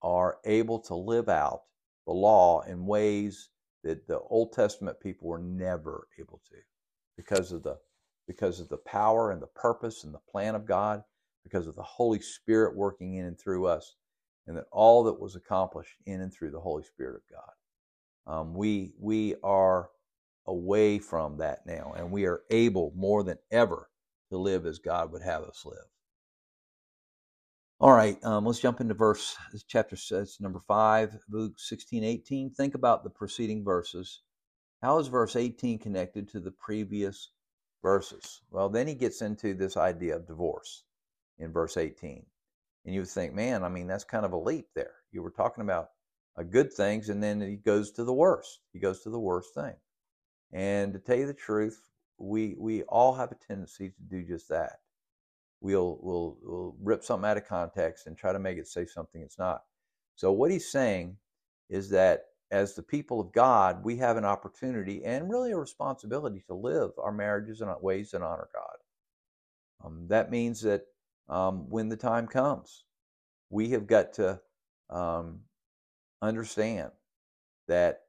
are 0.02 0.38
able 0.44 0.78
to 0.80 0.94
live 0.94 1.28
out 1.28 1.62
the 2.06 2.12
law 2.12 2.62
in 2.62 2.86
ways 2.86 3.50
that 3.84 4.06
the 4.06 4.20
Old 4.20 4.52
Testament 4.52 5.00
people 5.00 5.28
were 5.28 5.38
never 5.38 6.06
able 6.18 6.40
to 6.50 6.56
because 7.16 7.52
of 7.52 7.62
the 7.62 7.78
because 8.26 8.60
of 8.60 8.68
the 8.68 8.76
power 8.78 9.30
and 9.32 9.40
the 9.40 9.46
purpose 9.48 10.04
and 10.04 10.12
the 10.14 10.20
plan 10.30 10.54
of 10.54 10.66
God 10.66 11.02
because 11.44 11.66
of 11.66 11.74
the 11.76 11.82
Holy 11.82 12.20
Spirit 12.20 12.76
working 12.76 13.14
in 13.14 13.24
and 13.24 13.38
through 13.38 13.66
us, 13.66 13.96
and 14.46 14.56
that 14.56 14.66
all 14.70 15.04
that 15.04 15.18
was 15.18 15.34
accomplished 15.34 15.96
in 16.06 16.20
and 16.20 16.32
through 16.32 16.50
the 16.50 16.60
Holy 16.60 16.82
Spirit 16.82 17.16
of 17.16 17.22
God. 17.30 18.40
Um, 18.40 18.54
we 18.54 18.92
we 18.98 19.34
are 19.42 19.88
away 20.46 20.98
from 20.98 21.38
that 21.38 21.66
now, 21.66 21.94
and 21.96 22.10
we 22.10 22.26
are 22.26 22.42
able 22.50 22.92
more 22.94 23.24
than 23.24 23.38
ever 23.50 23.87
to 24.30 24.38
live 24.38 24.66
as 24.66 24.78
God 24.78 25.12
would 25.12 25.22
have 25.22 25.42
us 25.42 25.64
live. 25.64 25.86
All 27.80 27.92
right, 27.92 28.18
um, 28.24 28.44
let's 28.44 28.58
jump 28.58 28.80
into 28.80 28.94
verse 28.94 29.36
chapter 29.68 29.94
says 29.94 30.38
number 30.40 30.58
five, 30.58 31.16
Luke 31.30 31.54
16, 31.58 32.02
18. 32.02 32.50
Think 32.50 32.74
about 32.74 33.04
the 33.04 33.10
preceding 33.10 33.62
verses. 33.62 34.22
How 34.82 34.98
is 34.98 35.06
verse 35.06 35.36
18 35.36 35.78
connected 35.78 36.28
to 36.28 36.40
the 36.40 36.50
previous 36.50 37.30
verses? 37.82 38.40
Well, 38.50 38.68
then 38.68 38.88
he 38.88 38.94
gets 38.94 39.22
into 39.22 39.54
this 39.54 39.76
idea 39.76 40.16
of 40.16 40.26
divorce 40.26 40.84
in 41.38 41.52
verse 41.52 41.76
18. 41.76 42.26
And 42.84 42.94
you 42.94 43.02
would 43.02 43.10
think, 43.10 43.34
man, 43.34 43.62
I 43.62 43.68
mean, 43.68 43.86
that's 43.86 44.04
kind 44.04 44.24
of 44.24 44.32
a 44.32 44.38
leap 44.38 44.66
there. 44.74 44.94
You 45.12 45.22
were 45.22 45.30
talking 45.30 45.62
about 45.62 45.90
uh, 46.36 46.42
good 46.42 46.72
things, 46.72 47.08
and 47.08 47.22
then 47.22 47.40
he 47.40 47.56
goes 47.56 47.92
to 47.92 48.04
the 48.04 48.12
worst. 48.12 48.60
He 48.72 48.78
goes 48.78 49.02
to 49.02 49.10
the 49.10 49.18
worst 49.18 49.54
thing. 49.54 49.74
And 50.52 50.92
to 50.92 50.98
tell 50.98 51.16
you 51.16 51.26
the 51.26 51.34
truth, 51.34 51.88
we 52.18 52.56
we 52.58 52.82
all 52.84 53.14
have 53.14 53.32
a 53.32 53.36
tendency 53.36 53.90
to 53.90 54.02
do 54.08 54.22
just 54.24 54.48
that 54.48 54.78
we'll, 55.60 55.98
we'll, 56.02 56.38
we'll 56.42 56.76
rip 56.82 57.04
something 57.04 57.28
out 57.28 57.36
of 57.36 57.46
context 57.46 58.06
and 58.06 58.16
try 58.16 58.32
to 58.32 58.38
make 58.38 58.58
it 58.58 58.68
say 58.68 58.86
something 58.86 59.20
it's 59.22 59.38
not. 59.38 59.62
So, 60.16 60.32
what 60.32 60.50
he's 60.50 60.70
saying 60.70 61.16
is 61.68 61.90
that 61.90 62.24
as 62.50 62.74
the 62.74 62.82
people 62.82 63.20
of 63.20 63.32
God, 63.32 63.84
we 63.84 63.96
have 63.98 64.16
an 64.16 64.24
opportunity 64.24 65.04
and 65.04 65.30
really 65.30 65.52
a 65.52 65.56
responsibility 65.56 66.42
to 66.46 66.54
live 66.54 66.90
our 66.98 67.12
marriages 67.12 67.60
in 67.60 67.68
ways 67.80 68.10
that 68.12 68.22
honor 68.22 68.48
God. 68.54 68.76
Um, 69.84 70.06
that 70.08 70.30
means 70.30 70.62
that 70.62 70.84
um, 71.28 71.68
when 71.68 71.88
the 71.88 71.96
time 71.96 72.26
comes, 72.26 72.84
we 73.50 73.70
have 73.70 73.86
got 73.86 74.14
to 74.14 74.40
um, 74.90 75.40
understand 76.22 76.90
that 77.68 78.04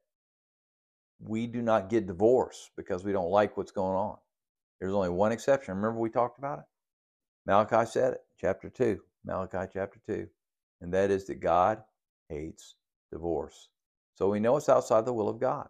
we 1.19 1.47
do 1.47 1.61
not 1.61 1.89
get 1.89 2.07
divorced 2.07 2.71
because 2.77 3.03
we 3.03 3.11
don't 3.11 3.31
like 3.31 3.57
what's 3.57 3.71
going 3.71 3.95
on. 3.95 4.17
There's 4.79 4.93
only 4.93 5.09
one 5.09 5.31
exception. 5.31 5.75
Remember, 5.75 5.99
we 5.99 6.09
talked 6.09 6.39
about 6.39 6.59
it? 6.59 6.65
Malachi 7.45 7.89
said 7.89 8.13
it, 8.13 8.21
chapter 8.39 8.69
2, 8.69 8.99
Malachi 9.25 9.69
chapter 9.73 9.99
2, 10.05 10.27
and 10.81 10.93
that 10.93 11.11
is 11.11 11.25
that 11.25 11.39
God 11.39 11.83
hates 12.29 12.75
divorce. 13.11 13.69
So 14.15 14.29
we 14.29 14.39
know 14.39 14.57
it's 14.57 14.69
outside 14.69 15.05
the 15.05 15.13
will 15.13 15.29
of 15.29 15.39
God 15.39 15.69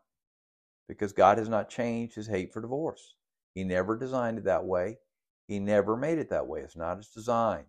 because 0.88 1.14
God 1.14 1.38
has 1.38 1.50
not 1.50 1.70
changed 1.70 2.16
his 2.16 2.28
hate 2.28 2.52
for 2.52 2.62
divorce. 2.62 3.16
He 3.56 3.64
never 3.64 3.98
designed 3.98 4.38
it 4.40 4.44
that 4.46 4.66
way. 4.66 4.98
He 5.48 5.60
never 5.60 5.96
made 5.96 6.20
it 6.20 6.30
that 6.30 6.48
way. 6.48 6.62
It's 6.62 6.76
not 6.76 6.98
his 6.98 7.10
design. 7.10 7.66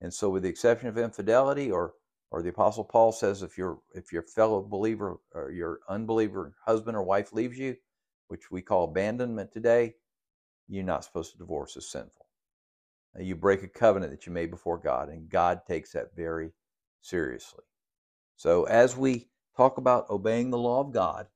And 0.00 0.12
so 0.12 0.30
with 0.30 0.42
the 0.42 0.48
exception 0.48 0.88
of 0.88 0.98
infidelity 0.98 1.70
or 1.70 1.94
or 2.32 2.42
the 2.42 2.48
apostle 2.48 2.82
Paul 2.82 3.12
says 3.12 3.42
if 3.42 3.58
your 3.58 3.78
if 3.94 4.12
your 4.12 4.22
fellow 4.22 4.62
believer 4.62 5.18
or 5.34 5.50
your 5.50 5.80
unbeliever 5.88 6.54
husband 6.64 6.96
or 6.96 7.02
wife 7.02 7.32
leaves 7.32 7.58
you, 7.58 7.76
which 8.28 8.50
we 8.50 8.62
call 8.62 8.84
abandonment 8.84 9.52
today, 9.52 9.94
you're 10.66 10.82
not 10.82 11.04
supposed 11.04 11.32
to 11.32 11.38
divorce 11.38 11.76
as 11.76 11.88
sinful. 11.88 12.26
You 13.18 13.36
break 13.36 13.62
a 13.62 13.68
covenant 13.68 14.10
that 14.12 14.26
you 14.26 14.32
made 14.32 14.50
before 14.50 14.78
God, 14.78 15.10
and 15.10 15.28
God 15.28 15.60
takes 15.68 15.92
that 15.92 16.16
very 16.16 16.52
seriously. 17.02 17.64
So, 18.36 18.64
as 18.64 18.96
we 18.96 19.28
talk 19.54 19.76
about 19.76 20.08
obeying 20.08 20.50
the 20.50 20.58
law 20.58 20.80
of 20.80 20.92
God, 20.92 21.26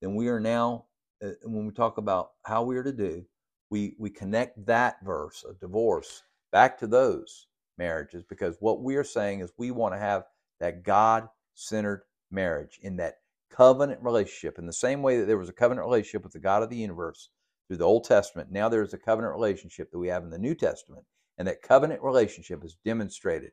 then 0.00 0.14
we 0.14 0.28
are 0.28 0.38
now, 0.38 0.84
uh, 1.20 1.30
when 1.42 1.66
we 1.66 1.72
talk 1.72 1.98
about 1.98 2.30
how 2.44 2.62
we 2.62 2.76
are 2.76 2.84
to 2.84 2.92
do, 2.92 3.24
we, 3.70 3.96
we 3.98 4.10
connect 4.10 4.64
that 4.66 5.04
verse 5.04 5.42
of 5.42 5.58
divorce 5.58 6.22
back 6.52 6.78
to 6.78 6.86
those 6.86 7.48
marriages 7.76 8.22
because 8.22 8.56
what 8.60 8.80
we 8.82 8.94
are 8.94 9.04
saying 9.04 9.40
is 9.40 9.50
we 9.58 9.72
want 9.72 9.92
to 9.92 9.98
have 9.98 10.24
that 10.60 10.82
God 10.82 11.28
centered 11.54 12.02
marriage 12.30 12.78
in 12.82 12.96
that 12.96 13.16
covenant 13.50 14.02
relationship. 14.02 14.58
In 14.58 14.66
the 14.66 14.72
same 14.72 15.02
way 15.02 15.18
that 15.18 15.26
there 15.26 15.38
was 15.38 15.48
a 15.48 15.54
covenant 15.54 15.86
relationship 15.86 16.22
with 16.22 16.32
the 16.32 16.38
God 16.38 16.62
of 16.62 16.70
the 16.70 16.76
universe 16.76 17.30
through 17.66 17.78
the 17.78 17.84
Old 17.84 18.04
Testament, 18.04 18.50
now 18.50 18.68
there's 18.68 18.94
a 18.94 18.98
covenant 18.98 19.34
relationship 19.34 19.90
that 19.90 19.98
we 19.98 20.08
have 20.08 20.24
in 20.24 20.30
the 20.30 20.38
New 20.38 20.54
Testament 20.54 21.04
and 21.38 21.46
that 21.48 21.62
covenant 21.62 22.02
relationship 22.02 22.64
is 22.64 22.76
demonstrated 22.84 23.52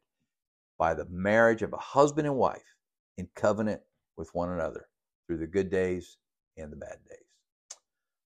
by 0.78 0.94
the 0.94 1.06
marriage 1.10 1.62
of 1.62 1.74
a 1.74 1.78
husband 1.78 2.28
and 2.28 2.38
wife 2.38 2.76
in 3.18 3.28
covenant 3.36 3.82
with 4.18 4.34
one 4.34 4.50
another 4.50 4.88
through 5.28 5.38
the 5.38 5.48
good 5.48 5.70
days 5.70 6.18
and 6.58 6.72
the 6.72 6.78
bad 6.78 6.98
days. 7.10 7.20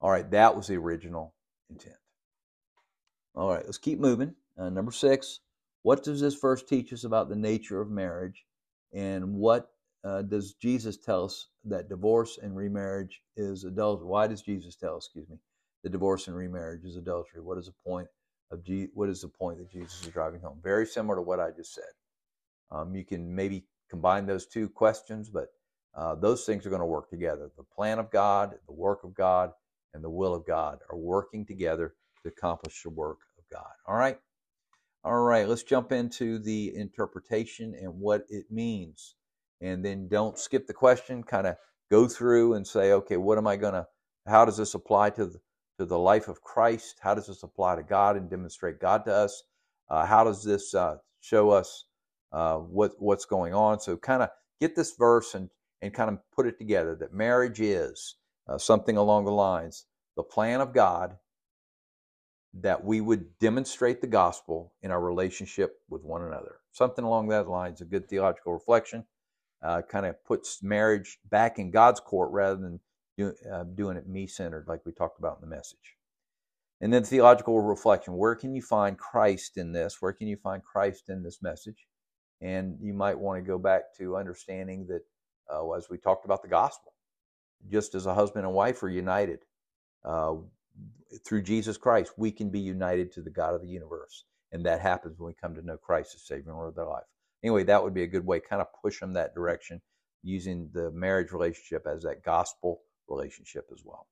All 0.00 0.10
right, 0.10 0.30
that 0.30 0.54
was 0.54 0.66
the 0.66 0.76
original 0.76 1.34
intent. 1.70 1.96
All 3.34 3.52
right, 3.52 3.64
let's 3.64 3.78
keep 3.78 3.98
moving. 3.98 4.34
Uh, 4.56 4.70
number 4.70 4.92
six, 4.92 5.40
what 5.82 6.02
does 6.02 6.20
this 6.20 6.34
verse 6.34 6.62
teach 6.62 6.92
us 6.92 7.04
about 7.04 7.28
the 7.28 7.36
nature 7.36 7.80
of 7.80 7.90
marriage? 7.90 8.44
And 8.92 9.34
what 9.34 9.70
uh, 10.04 10.22
does 10.22 10.54
Jesus 10.54 10.96
tell 10.96 11.24
us 11.24 11.48
that 11.64 11.88
divorce 11.88 12.38
and 12.42 12.56
remarriage 12.56 13.22
is 13.36 13.64
adultery? 13.64 14.06
Why 14.06 14.26
does 14.26 14.42
Jesus 14.42 14.76
tell 14.76 14.96
excuse 14.96 15.28
me, 15.28 15.38
that 15.82 15.90
divorce 15.92 16.28
and 16.28 16.36
remarriage 16.36 16.84
is 16.84 16.96
adultery? 16.96 17.42
What 17.42 17.58
is 17.58 17.66
the 17.66 17.74
point 17.86 18.08
of 18.50 18.64
G- 18.64 18.88
what 18.94 19.08
is 19.08 19.22
the 19.22 19.28
point 19.28 19.58
that 19.58 19.70
Jesus 19.70 20.02
is 20.02 20.12
driving 20.12 20.40
home? 20.40 20.60
Very 20.62 20.86
similar 20.86 21.16
to 21.16 21.22
what 21.22 21.40
I 21.40 21.50
just 21.50 21.74
said. 21.74 21.84
Um, 22.70 22.94
you 22.94 23.04
can 23.04 23.34
maybe 23.34 23.66
combine 23.90 24.26
those 24.26 24.46
two 24.46 24.68
questions, 24.68 25.28
but 25.30 25.48
uh, 25.94 26.14
those 26.14 26.44
things 26.44 26.66
are 26.66 26.70
going 26.70 26.80
to 26.80 26.86
work 26.86 27.10
together. 27.10 27.50
The 27.56 27.64
plan 27.64 27.98
of 27.98 28.10
God, 28.10 28.54
the 28.66 28.74
work 28.74 29.04
of 29.04 29.14
God, 29.14 29.52
and 29.94 30.04
the 30.04 30.10
will 30.10 30.34
of 30.34 30.46
God 30.46 30.80
are 30.90 30.98
working 30.98 31.46
together 31.46 31.94
to 32.22 32.28
accomplish 32.28 32.82
the 32.82 32.90
work 32.90 33.18
of 33.38 33.44
God. 33.50 33.70
All 33.86 33.96
right? 33.96 34.18
All 35.04 35.20
right, 35.20 35.48
let's 35.48 35.62
jump 35.62 35.92
into 35.92 36.38
the 36.38 36.74
interpretation 36.74 37.74
and 37.80 37.94
what 37.94 38.24
it 38.28 38.46
means. 38.50 39.14
And 39.60 39.84
then 39.84 40.08
don't 40.08 40.38
skip 40.38 40.66
the 40.66 40.74
question, 40.74 41.22
kind 41.22 41.46
of 41.46 41.56
go 41.90 42.06
through 42.08 42.54
and 42.54 42.66
say, 42.66 42.92
okay, 42.92 43.16
what 43.16 43.38
am 43.38 43.46
I 43.46 43.56
going 43.56 43.74
to, 43.74 43.86
how 44.26 44.44
does 44.44 44.56
this 44.56 44.74
apply 44.74 45.10
to 45.10 45.26
the, 45.26 45.40
to 45.78 45.84
the 45.84 45.98
life 45.98 46.28
of 46.28 46.42
Christ? 46.42 46.96
How 47.00 47.14
does 47.14 47.26
this 47.26 47.42
apply 47.42 47.76
to 47.76 47.82
God 47.82 48.16
and 48.16 48.28
demonstrate 48.28 48.80
God 48.80 49.04
to 49.06 49.14
us? 49.14 49.42
Uh, 49.88 50.04
how 50.04 50.24
does 50.24 50.44
this 50.44 50.74
uh, 50.74 50.96
show 51.20 51.50
us 51.50 51.84
uh, 52.32 52.56
what 52.56 52.92
what's 52.98 53.24
going 53.24 53.54
on? 53.54 53.80
So, 53.80 53.96
kind 53.96 54.22
of 54.22 54.28
get 54.60 54.76
this 54.76 54.94
verse 54.96 55.34
and 55.34 55.48
and 55.80 55.94
kind 55.94 56.10
of 56.10 56.18
put 56.34 56.46
it 56.46 56.58
together 56.58 56.94
that 56.96 57.14
marriage 57.14 57.60
is 57.60 58.16
uh, 58.48 58.58
something 58.58 58.96
along 58.96 59.24
the 59.24 59.32
lines 59.32 59.86
the 60.16 60.22
plan 60.22 60.60
of 60.60 60.74
God 60.74 61.16
that 62.54 62.82
we 62.84 63.00
would 63.00 63.38
demonstrate 63.38 64.00
the 64.00 64.06
gospel 64.06 64.72
in 64.82 64.90
our 64.90 65.00
relationship 65.00 65.80
with 65.88 66.02
one 66.02 66.22
another. 66.22 66.56
Something 66.72 67.04
along 67.04 67.28
that 67.28 67.48
lines, 67.48 67.80
a 67.80 67.84
good 67.84 68.08
theological 68.08 68.52
reflection. 68.52 69.04
Uh, 69.60 69.82
kind 69.82 70.06
of 70.06 70.24
puts 70.24 70.62
marriage 70.62 71.18
back 71.28 71.58
in 71.58 71.72
God's 71.72 71.98
court 71.98 72.30
rather 72.30 72.54
than 72.60 72.78
do, 73.16 73.34
uh, 73.52 73.64
doing 73.64 73.96
it 73.96 74.08
me 74.08 74.28
centered, 74.28 74.66
like 74.68 74.86
we 74.86 74.92
talked 74.92 75.18
about 75.18 75.38
in 75.42 75.48
the 75.48 75.54
message. 75.54 75.96
And 76.80 76.92
then 76.92 77.02
theological 77.02 77.60
reflection 77.60 78.16
where 78.16 78.36
can 78.36 78.54
you 78.54 78.62
find 78.62 78.96
Christ 78.96 79.56
in 79.56 79.72
this? 79.72 79.96
Where 80.00 80.12
can 80.12 80.28
you 80.28 80.36
find 80.36 80.62
Christ 80.62 81.08
in 81.08 81.24
this 81.24 81.42
message? 81.42 81.88
And 82.40 82.78
you 82.80 82.94
might 82.94 83.18
want 83.18 83.42
to 83.42 83.46
go 83.46 83.58
back 83.58 83.96
to 83.98 84.16
understanding 84.16 84.86
that, 84.86 85.02
uh, 85.52 85.68
as 85.72 85.90
we 85.90 85.98
talked 85.98 86.24
about 86.24 86.42
the 86.42 86.48
gospel, 86.48 86.92
just 87.68 87.96
as 87.96 88.06
a 88.06 88.14
husband 88.14 88.46
and 88.46 88.54
wife 88.54 88.80
are 88.84 88.88
united 88.88 89.40
uh, 90.04 90.34
through 91.24 91.42
Jesus 91.42 91.76
Christ, 91.76 92.12
we 92.16 92.30
can 92.30 92.50
be 92.50 92.60
united 92.60 93.12
to 93.12 93.22
the 93.22 93.30
God 93.30 93.54
of 93.54 93.62
the 93.62 93.68
universe. 93.68 94.24
And 94.52 94.64
that 94.64 94.80
happens 94.80 95.18
when 95.18 95.28
we 95.28 95.34
come 95.34 95.54
to 95.54 95.62
know 95.62 95.76
Christ 95.76 96.14
as 96.14 96.22
Savior 96.22 96.48
and 96.48 96.56
Lord 96.56 96.68
of 96.68 96.74
their 96.74 96.86
life. 96.86 97.04
Anyway, 97.42 97.64
that 97.64 97.82
would 97.82 97.94
be 97.94 98.02
a 98.02 98.08
good 98.08 98.26
way, 98.26 98.40
kind 98.40 98.62
of 98.62 98.68
push 98.82 99.00
them 99.00 99.12
that 99.12 99.34
direction 99.34 99.80
using 100.22 100.70
the 100.72 100.90
marriage 100.90 101.32
relationship 101.32 101.86
as 101.86 102.02
that 102.02 102.24
gospel 102.24 102.80
relationship 103.08 103.66
as 103.72 103.82
well. 103.84 104.06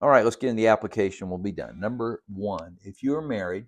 All 0.00 0.08
right, 0.08 0.24
let's 0.24 0.36
get 0.36 0.50
in 0.50 0.56
the 0.56 0.66
application. 0.66 1.28
We'll 1.28 1.38
be 1.38 1.52
done. 1.52 1.78
Number 1.78 2.22
one, 2.26 2.78
if 2.82 3.02
you 3.02 3.14
are 3.14 3.22
married, 3.22 3.66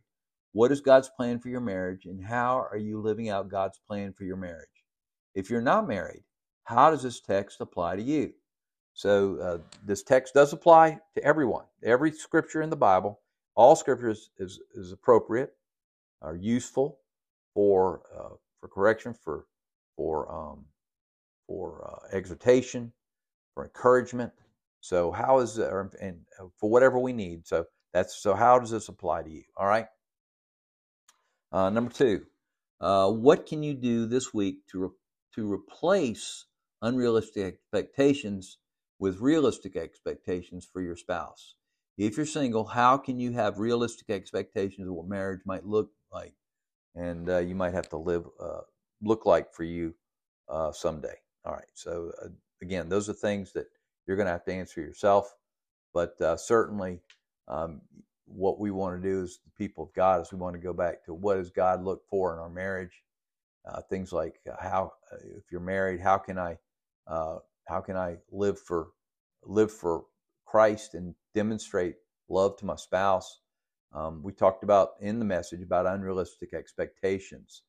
what 0.52 0.72
is 0.72 0.80
God's 0.80 1.08
plan 1.16 1.38
for 1.38 1.48
your 1.48 1.60
marriage 1.60 2.06
and 2.06 2.24
how 2.24 2.66
are 2.70 2.76
you 2.76 3.00
living 3.00 3.28
out 3.28 3.48
God's 3.48 3.78
plan 3.86 4.12
for 4.12 4.24
your 4.24 4.36
marriage? 4.36 4.68
If 5.34 5.50
you're 5.50 5.60
not 5.60 5.86
married, 5.86 6.24
how 6.64 6.90
does 6.90 7.02
this 7.02 7.20
text 7.20 7.60
apply 7.60 7.96
to 7.96 8.02
you? 8.02 8.32
So, 8.94 9.36
uh, 9.36 9.58
this 9.84 10.02
text 10.02 10.34
does 10.34 10.52
apply 10.52 11.00
to 11.14 11.24
everyone. 11.24 11.64
Every 11.82 12.12
scripture 12.12 12.62
in 12.62 12.70
the 12.70 12.76
Bible, 12.76 13.20
all 13.56 13.76
scripture 13.76 14.08
is, 14.08 14.30
is, 14.38 14.92
appropriate, 14.92 15.52
are 16.22 16.36
useful 16.36 17.00
for, 17.54 18.02
uh, 18.16 18.36
for 18.60 18.68
correction, 18.68 19.12
for, 19.12 19.46
for, 19.96 20.32
um, 20.32 20.64
for 21.46 21.84
uh, 21.86 22.16
exhortation, 22.16 22.92
for 23.54 23.64
encouragement. 23.64 24.32
So 24.80 25.10
how 25.12 25.38
is 25.38 25.58
it, 25.58 25.64
or, 25.64 25.90
and 26.00 26.18
uh, 26.38 26.46
for 26.58 26.70
whatever 26.70 26.98
we 26.98 27.12
need. 27.12 27.46
So 27.46 27.64
that's 27.92 28.16
so. 28.16 28.34
How 28.34 28.58
does 28.58 28.70
this 28.70 28.88
apply 28.88 29.22
to 29.22 29.30
you? 29.30 29.44
All 29.56 29.66
right. 29.66 29.86
Uh, 31.52 31.70
number 31.70 31.90
two, 31.90 32.26
uh, 32.80 33.10
what 33.10 33.46
can 33.46 33.62
you 33.62 33.74
do 33.74 34.06
this 34.06 34.34
week 34.34 34.66
to 34.72 34.78
re- 34.80 34.96
to 35.36 35.50
replace 35.50 36.46
unrealistic 36.82 37.46
expectations 37.46 38.58
with 39.04 39.20
realistic 39.20 39.76
expectations 39.76 40.66
for 40.72 40.80
your 40.80 40.96
spouse? 40.96 41.56
If 41.98 42.16
you're 42.16 42.24
single, 42.24 42.64
how 42.64 42.96
can 42.96 43.20
you 43.20 43.32
have 43.32 43.58
realistic 43.58 44.08
expectations 44.08 44.88
of 44.88 44.94
what 44.94 45.06
marriage 45.06 45.42
might 45.44 45.66
look 45.66 45.90
like 46.10 46.32
and 46.94 47.28
uh, 47.28 47.38
you 47.40 47.54
might 47.54 47.74
have 47.74 47.90
to 47.90 47.98
live 47.98 48.24
uh, 48.40 48.62
look 49.02 49.26
like 49.26 49.52
for 49.52 49.64
you 49.64 49.94
uh, 50.48 50.72
someday. 50.72 51.16
All 51.44 51.52
right. 51.52 51.74
So 51.74 52.12
uh, 52.22 52.28
again, 52.62 52.88
those 52.88 53.10
are 53.10 53.12
things 53.12 53.52
that 53.52 53.66
you're 54.06 54.16
going 54.16 54.24
to 54.24 54.32
have 54.32 54.46
to 54.46 54.54
answer 54.54 54.80
yourself, 54.80 55.34
but 55.92 56.18
uh, 56.22 56.38
certainly. 56.38 57.00
Um, 57.46 57.82
what 58.26 58.58
we 58.58 58.70
want 58.70 58.96
to 58.96 59.06
do 59.06 59.22
as 59.22 59.40
the 59.44 59.50
people 59.50 59.84
of 59.84 59.92
God 59.92 60.22
is 60.22 60.32
we 60.32 60.38
want 60.38 60.54
to 60.54 60.58
go 60.58 60.72
back 60.72 61.04
to 61.04 61.12
what 61.12 61.34
does 61.34 61.50
God 61.50 61.84
look 61.84 62.08
for 62.08 62.32
in 62.32 62.38
our 62.38 62.48
marriage, 62.48 63.02
uh, 63.68 63.82
things 63.82 64.14
like 64.14 64.40
how 64.58 64.94
if 65.36 65.52
you're 65.52 65.60
married, 65.60 66.00
how 66.00 66.16
can 66.16 66.38
I 66.38 66.56
how 67.66 67.80
can 67.80 67.96
I 67.96 68.16
live 68.30 68.58
for 68.58 68.88
live 69.44 69.72
for 69.72 70.04
Christ 70.44 70.94
and 70.94 71.14
demonstrate 71.34 71.96
love 72.28 72.56
to 72.58 72.66
my 72.66 72.76
spouse? 72.76 73.40
Um, 73.92 74.22
we 74.22 74.32
talked 74.32 74.64
about 74.64 74.90
in 75.00 75.18
the 75.18 75.24
message 75.24 75.62
about 75.62 75.86
unrealistic 75.86 76.52
expectations. 76.52 77.62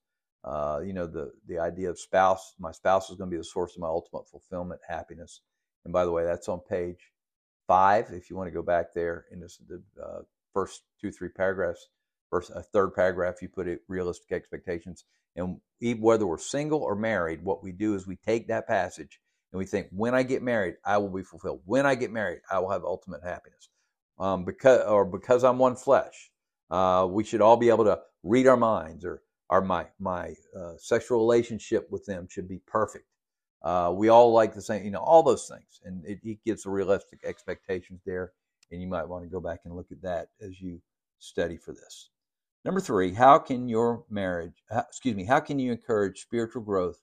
Uh, 0.43 0.81
you 0.85 0.93
know, 0.93 1.07
the 1.07 1.31
the 1.47 1.59
idea 1.59 1.89
of 1.89 1.99
spouse. 1.99 2.53
My 2.59 2.71
spouse 2.71 3.09
is 3.09 3.17
going 3.17 3.29
to 3.29 3.33
be 3.33 3.39
the 3.39 3.43
source 3.43 3.75
of 3.75 3.81
my 3.81 3.87
ultimate 3.87 4.29
fulfillment, 4.29 4.81
happiness. 4.87 5.41
And 5.83 5.93
by 5.93 6.05
the 6.05 6.11
way, 6.11 6.23
that's 6.23 6.49
on 6.49 6.59
page 6.59 7.11
five. 7.67 8.07
If 8.11 8.29
you 8.29 8.35
want 8.35 8.47
to 8.47 8.53
go 8.53 8.61
back 8.61 8.93
there 8.93 9.25
in 9.31 9.39
this, 9.39 9.59
the 9.67 9.81
uh, 10.03 10.21
first 10.53 10.83
two, 11.01 11.11
three 11.11 11.29
paragraphs, 11.29 11.87
first 12.29 12.51
a 12.55 12.61
third 12.61 12.93
paragraph, 12.93 13.41
you 13.41 13.49
put 13.49 13.67
it 13.67 13.81
realistic 13.87 14.31
expectations. 14.31 15.05
And 15.35 15.59
whether 15.99 16.25
we're 16.25 16.37
single 16.37 16.81
or 16.81 16.95
married, 16.95 17.43
what 17.43 17.61
we 17.61 17.71
do 17.71 17.93
is 17.95 18.07
we 18.07 18.15
take 18.15 18.47
that 18.47 18.67
passage 18.67 19.19
and 19.55 19.59
we 19.59 19.65
think, 19.65 19.87
when 19.91 20.13
I 20.13 20.23
get 20.23 20.43
married, 20.43 20.75
I 20.83 20.97
will 20.97 21.07
be 21.07 21.23
fulfilled. 21.23 21.61
When 21.63 21.85
I 21.85 21.95
get 21.95 22.11
married, 22.11 22.41
I 22.51 22.59
will 22.59 22.71
have 22.71 22.83
ultimate 22.83 23.23
happiness. 23.23 23.69
Um, 24.19 24.43
because 24.43 24.81
or 24.81 25.05
because 25.05 25.45
I'm 25.45 25.59
one 25.59 25.77
flesh, 25.77 26.29
uh, 26.69 27.07
we 27.09 27.23
should 27.23 27.39
all 27.39 27.55
be 27.55 27.69
able 27.69 27.85
to 27.85 28.01
read 28.23 28.47
our 28.47 28.57
minds, 28.57 29.05
or 29.05 29.21
our 29.49 29.61
my 29.61 29.85
my 29.97 30.35
uh, 30.53 30.73
sexual 30.77 31.19
relationship 31.19 31.87
with 31.89 32.05
them 32.05 32.27
should 32.29 32.49
be 32.49 32.59
perfect. 32.67 33.05
Uh, 33.63 33.93
we 33.95 34.09
all 34.09 34.33
like 34.33 34.53
the 34.53 34.61
same, 34.61 34.83
you 34.83 34.91
know, 34.91 34.99
all 34.99 35.23
those 35.23 35.47
things, 35.47 35.79
and 35.85 36.05
it, 36.05 36.19
it 36.23 36.43
gives 36.43 36.65
realistic 36.65 37.19
expectations 37.23 38.01
there. 38.05 38.33
And 38.71 38.81
you 38.81 38.87
might 38.87 39.07
want 39.07 39.23
to 39.23 39.29
go 39.29 39.39
back 39.39 39.61
and 39.63 39.73
look 39.73 39.89
at 39.89 40.01
that 40.01 40.27
as 40.41 40.59
you 40.59 40.81
study 41.19 41.55
for 41.55 41.71
this. 41.71 42.09
Number 42.65 42.81
three, 42.81 43.13
how 43.13 43.37
can 43.39 43.69
your 43.69 44.03
marriage, 44.09 44.63
excuse 44.69 45.15
me, 45.15 45.23
how 45.23 45.39
can 45.39 45.59
you 45.59 45.71
encourage 45.71 46.23
spiritual 46.23 46.63
growth 46.63 46.99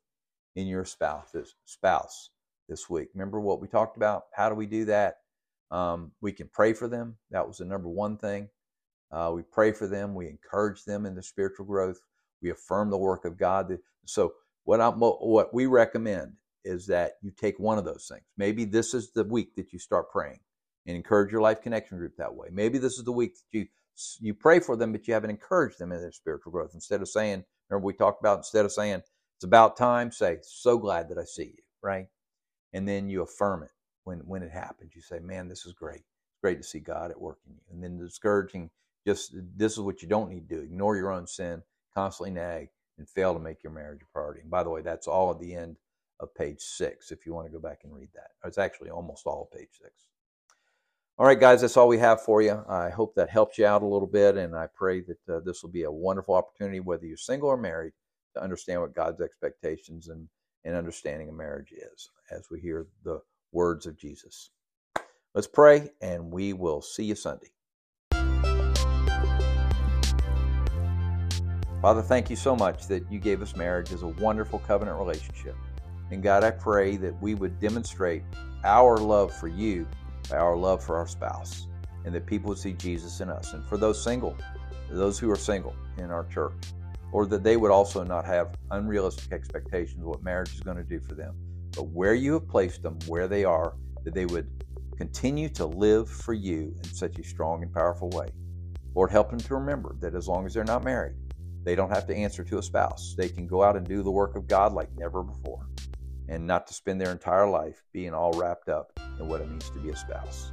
in 0.54 0.66
your 0.66 0.84
spouse? 0.84 1.34
Spouse 1.64 2.28
this 2.68 2.88
week. 2.88 3.08
Remember 3.14 3.40
what 3.40 3.60
we 3.60 3.68
talked 3.68 3.96
about? 3.96 4.24
How 4.34 4.48
do 4.48 4.54
we 4.54 4.66
do 4.66 4.84
that? 4.86 5.16
Um, 5.70 6.12
we 6.20 6.32
can 6.32 6.48
pray 6.52 6.72
for 6.72 6.88
them. 6.88 7.16
That 7.30 7.46
was 7.46 7.58
the 7.58 7.64
number 7.64 7.88
one 7.88 8.16
thing. 8.18 8.48
Uh, 9.10 9.32
we 9.34 9.42
pray 9.42 9.72
for 9.72 9.86
them. 9.86 10.14
We 10.14 10.28
encourage 10.28 10.84
them 10.84 11.06
in 11.06 11.14
the 11.14 11.22
spiritual 11.22 11.66
growth. 11.66 12.00
We 12.42 12.50
affirm 12.50 12.90
the 12.90 12.98
work 12.98 13.24
of 13.24 13.38
God. 13.38 13.78
So 14.06 14.34
what 14.64 14.80
I 14.80 14.88
what 14.88 15.52
we 15.54 15.66
recommend 15.66 16.34
is 16.64 16.86
that 16.86 17.12
you 17.22 17.30
take 17.30 17.58
one 17.58 17.78
of 17.78 17.84
those 17.84 18.06
things. 18.10 18.24
Maybe 18.36 18.64
this 18.64 18.94
is 18.94 19.12
the 19.12 19.24
week 19.24 19.54
that 19.56 19.72
you 19.72 19.78
start 19.78 20.10
praying 20.10 20.40
and 20.86 20.96
encourage 20.96 21.32
your 21.32 21.42
life 21.42 21.60
connection 21.60 21.98
group 21.98 22.16
that 22.18 22.34
way. 22.34 22.48
Maybe 22.52 22.78
this 22.78 22.98
is 22.98 23.04
the 23.04 23.12
week 23.12 23.34
that 23.34 23.58
you 23.58 23.66
you 24.20 24.32
pray 24.32 24.58
for 24.58 24.74
them, 24.76 24.92
but 24.92 25.06
you 25.06 25.14
haven't 25.14 25.30
encouraged 25.30 25.78
them 25.78 25.92
in 25.92 26.00
their 26.00 26.12
spiritual 26.12 26.52
growth. 26.52 26.70
Instead 26.74 27.02
of 27.02 27.08
saying, 27.08 27.44
remember 27.68 27.86
we 27.86 27.92
talked 27.92 28.20
about 28.20 28.38
instead 28.38 28.64
of 28.64 28.72
saying 28.72 29.02
it's 29.36 29.44
about 29.44 29.76
time, 29.76 30.10
say, 30.10 30.38
so 30.42 30.78
glad 30.78 31.08
that 31.10 31.18
I 31.18 31.24
see 31.24 31.44
you, 31.44 31.62
right? 31.82 32.06
And 32.72 32.86
then 32.86 33.08
you 33.08 33.22
affirm 33.22 33.62
it 33.62 33.70
when 34.04 34.20
when 34.20 34.42
it 34.42 34.50
happens. 34.50 34.94
You 34.94 35.02
say, 35.02 35.18
"Man, 35.18 35.48
this 35.48 35.66
is 35.66 35.72
great. 35.72 36.00
It's 36.00 36.40
great 36.42 36.58
to 36.58 36.62
see 36.62 36.80
God 36.80 37.10
at 37.10 37.20
work 37.20 37.38
in 37.46 37.54
you." 37.54 37.60
And 37.70 37.82
then 37.82 37.98
the 37.98 38.04
discouraging, 38.06 38.70
just 39.06 39.34
this 39.56 39.72
is 39.72 39.80
what 39.80 40.02
you 40.02 40.08
don't 40.08 40.30
need 40.30 40.48
to 40.48 40.56
do: 40.56 40.62
ignore 40.62 40.96
your 40.96 41.12
own 41.12 41.26
sin, 41.26 41.62
constantly 41.94 42.30
nag, 42.30 42.68
and 42.98 43.08
fail 43.08 43.34
to 43.34 43.40
make 43.40 43.62
your 43.62 43.72
marriage 43.72 44.02
a 44.02 44.12
priority. 44.12 44.40
And 44.40 44.50
by 44.50 44.62
the 44.62 44.70
way, 44.70 44.82
that's 44.82 45.06
all 45.06 45.30
at 45.30 45.40
the 45.40 45.54
end 45.54 45.76
of 46.20 46.34
page 46.34 46.60
six. 46.60 47.10
If 47.10 47.26
you 47.26 47.34
want 47.34 47.46
to 47.46 47.52
go 47.52 47.58
back 47.58 47.80
and 47.84 47.94
read 47.94 48.10
that, 48.14 48.30
it's 48.44 48.58
actually 48.58 48.90
almost 48.90 49.26
all 49.26 49.42
of 49.42 49.58
page 49.58 49.70
six. 49.80 49.92
All 51.18 51.26
right, 51.26 51.38
guys, 51.38 51.60
that's 51.60 51.76
all 51.76 51.88
we 51.88 51.98
have 51.98 52.22
for 52.22 52.40
you. 52.40 52.64
I 52.68 52.88
hope 52.88 53.14
that 53.16 53.28
helps 53.28 53.58
you 53.58 53.66
out 53.66 53.82
a 53.82 53.86
little 53.86 54.08
bit, 54.08 54.36
and 54.36 54.56
I 54.56 54.66
pray 54.74 55.02
that 55.02 55.28
uh, 55.28 55.40
this 55.40 55.62
will 55.62 55.70
be 55.70 55.82
a 55.82 55.92
wonderful 55.92 56.34
opportunity, 56.34 56.80
whether 56.80 57.04
you're 57.04 57.18
single 57.18 57.50
or 57.50 57.56
married, 57.56 57.92
to 58.34 58.42
understand 58.42 58.80
what 58.80 58.94
God's 58.94 59.20
expectations 59.20 60.08
and 60.08 60.28
and 60.64 60.76
understanding 60.76 61.28
of 61.28 61.34
marriage 61.34 61.72
is 61.72 62.10
as 62.30 62.48
we 62.50 62.60
hear 62.60 62.86
the 63.04 63.20
words 63.52 63.86
of 63.86 63.98
Jesus. 63.98 64.50
Let's 65.34 65.46
pray, 65.46 65.90
and 66.00 66.30
we 66.30 66.52
will 66.52 66.82
see 66.82 67.04
you 67.04 67.14
Sunday. 67.14 67.48
Father, 71.80 72.02
thank 72.02 72.30
you 72.30 72.36
so 72.36 72.54
much 72.54 72.86
that 72.86 73.10
you 73.10 73.18
gave 73.18 73.42
us 73.42 73.56
marriage 73.56 73.92
as 73.92 74.02
a 74.02 74.08
wonderful 74.08 74.60
covenant 74.60 74.98
relationship. 74.98 75.56
And 76.12 76.22
God, 76.22 76.44
I 76.44 76.52
pray 76.52 76.96
that 76.98 77.20
we 77.20 77.34
would 77.34 77.58
demonstrate 77.58 78.22
our 78.62 78.98
love 78.98 79.34
for 79.34 79.48
you 79.48 79.88
by 80.30 80.36
our 80.36 80.56
love 80.56 80.84
for 80.84 80.96
our 80.96 81.08
spouse, 81.08 81.66
and 82.04 82.14
that 82.14 82.26
people 82.26 82.50
would 82.50 82.58
see 82.58 82.74
Jesus 82.74 83.20
in 83.20 83.28
us. 83.28 83.52
And 83.54 83.64
for 83.64 83.76
those 83.76 84.02
single, 84.02 84.36
those 84.90 85.18
who 85.18 85.30
are 85.30 85.36
single 85.36 85.74
in 85.98 86.10
our 86.10 86.24
church, 86.26 86.52
or 87.12 87.26
that 87.26 87.44
they 87.44 87.56
would 87.56 87.70
also 87.70 88.02
not 88.02 88.24
have 88.24 88.54
unrealistic 88.70 89.32
expectations 89.32 90.00
of 90.00 90.06
what 90.06 90.22
marriage 90.22 90.54
is 90.54 90.60
going 90.60 90.76
to 90.76 90.82
do 90.82 90.98
for 90.98 91.14
them. 91.14 91.34
But 91.76 91.88
where 91.88 92.14
you 92.14 92.34
have 92.34 92.48
placed 92.48 92.82
them, 92.82 92.98
where 93.06 93.28
they 93.28 93.44
are, 93.44 93.74
that 94.04 94.14
they 94.14 94.26
would 94.26 94.50
continue 94.96 95.48
to 95.50 95.66
live 95.66 96.08
for 96.08 96.32
you 96.32 96.74
in 96.82 96.84
such 96.84 97.18
a 97.18 97.24
strong 97.24 97.62
and 97.62 97.72
powerful 97.72 98.10
way. 98.10 98.28
Lord, 98.94 99.10
help 99.10 99.30
them 99.30 99.40
to 99.40 99.54
remember 99.54 99.96
that 100.00 100.14
as 100.14 100.28
long 100.28 100.46
as 100.46 100.54
they're 100.54 100.64
not 100.64 100.84
married, 100.84 101.16
they 101.64 101.74
don't 101.74 101.90
have 101.90 102.06
to 102.08 102.14
answer 102.14 102.42
to 102.44 102.58
a 102.58 102.62
spouse. 102.62 103.14
They 103.16 103.28
can 103.28 103.46
go 103.46 103.62
out 103.62 103.76
and 103.76 103.86
do 103.86 104.02
the 104.02 104.10
work 104.10 104.36
of 104.36 104.48
God 104.48 104.72
like 104.72 104.88
never 104.96 105.22
before 105.22 105.66
and 106.28 106.46
not 106.46 106.66
to 106.66 106.74
spend 106.74 107.00
their 107.00 107.12
entire 107.12 107.48
life 107.48 107.82
being 107.92 108.14
all 108.14 108.32
wrapped 108.32 108.68
up 108.68 108.98
in 109.18 109.28
what 109.28 109.40
it 109.40 109.48
means 109.48 109.68
to 109.70 109.78
be 109.78 109.90
a 109.90 109.96
spouse. 109.96 110.52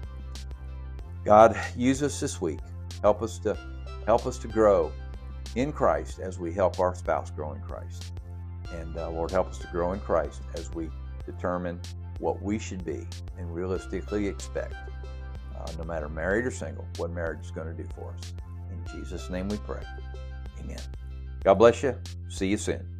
God, 1.26 1.58
use 1.76 2.02
us 2.04 2.20
this 2.20 2.42
week. 2.42 2.60
Help 3.02 3.22
us 3.22 3.40
to 3.40 3.58
help 4.06 4.26
us 4.26 4.38
to 4.40 4.48
grow 4.48 4.92
in 5.56 5.72
Christ 5.72 6.20
as 6.20 6.40
we 6.40 6.54
help 6.54 6.80
our 6.80 6.96
spouse 6.96 7.32
grow 7.32 7.54
in 7.54 7.62
Christ. 7.62 8.12
And 8.74 8.98
uh, 8.98 9.10
Lord, 9.10 9.32
help 9.32 9.48
us 9.48 9.58
to 9.60 9.68
grow 9.68 9.94
in 9.94 10.00
Christ 10.00 10.42
as 10.56 10.72
we 10.74 10.90
determine 11.26 11.80
what 12.20 12.42
we 12.42 12.60
should 12.60 12.86
be 12.86 13.08
and 13.38 13.54
realistically 13.54 14.28
expect, 14.28 14.76
uh, 15.58 15.72
no 15.78 15.84
matter 15.84 16.10
married 16.10 16.46
or 16.46 16.52
single, 16.52 16.86
what 16.98 17.12
marriage 17.12 17.46
is 17.46 17.52
going 17.52 17.68
to 17.68 17.84
do 17.84 17.88
for 17.96 18.14
us. 18.14 18.34
In 18.72 18.84
Jesus' 18.94 19.30
name 19.30 19.48
we 19.48 19.58
pray. 19.58 19.84
Amen. 20.60 20.80
God 21.44 21.56
bless 21.56 21.82
you. 21.82 21.98
See 22.28 22.48
you 22.48 22.58
soon. 22.58 22.99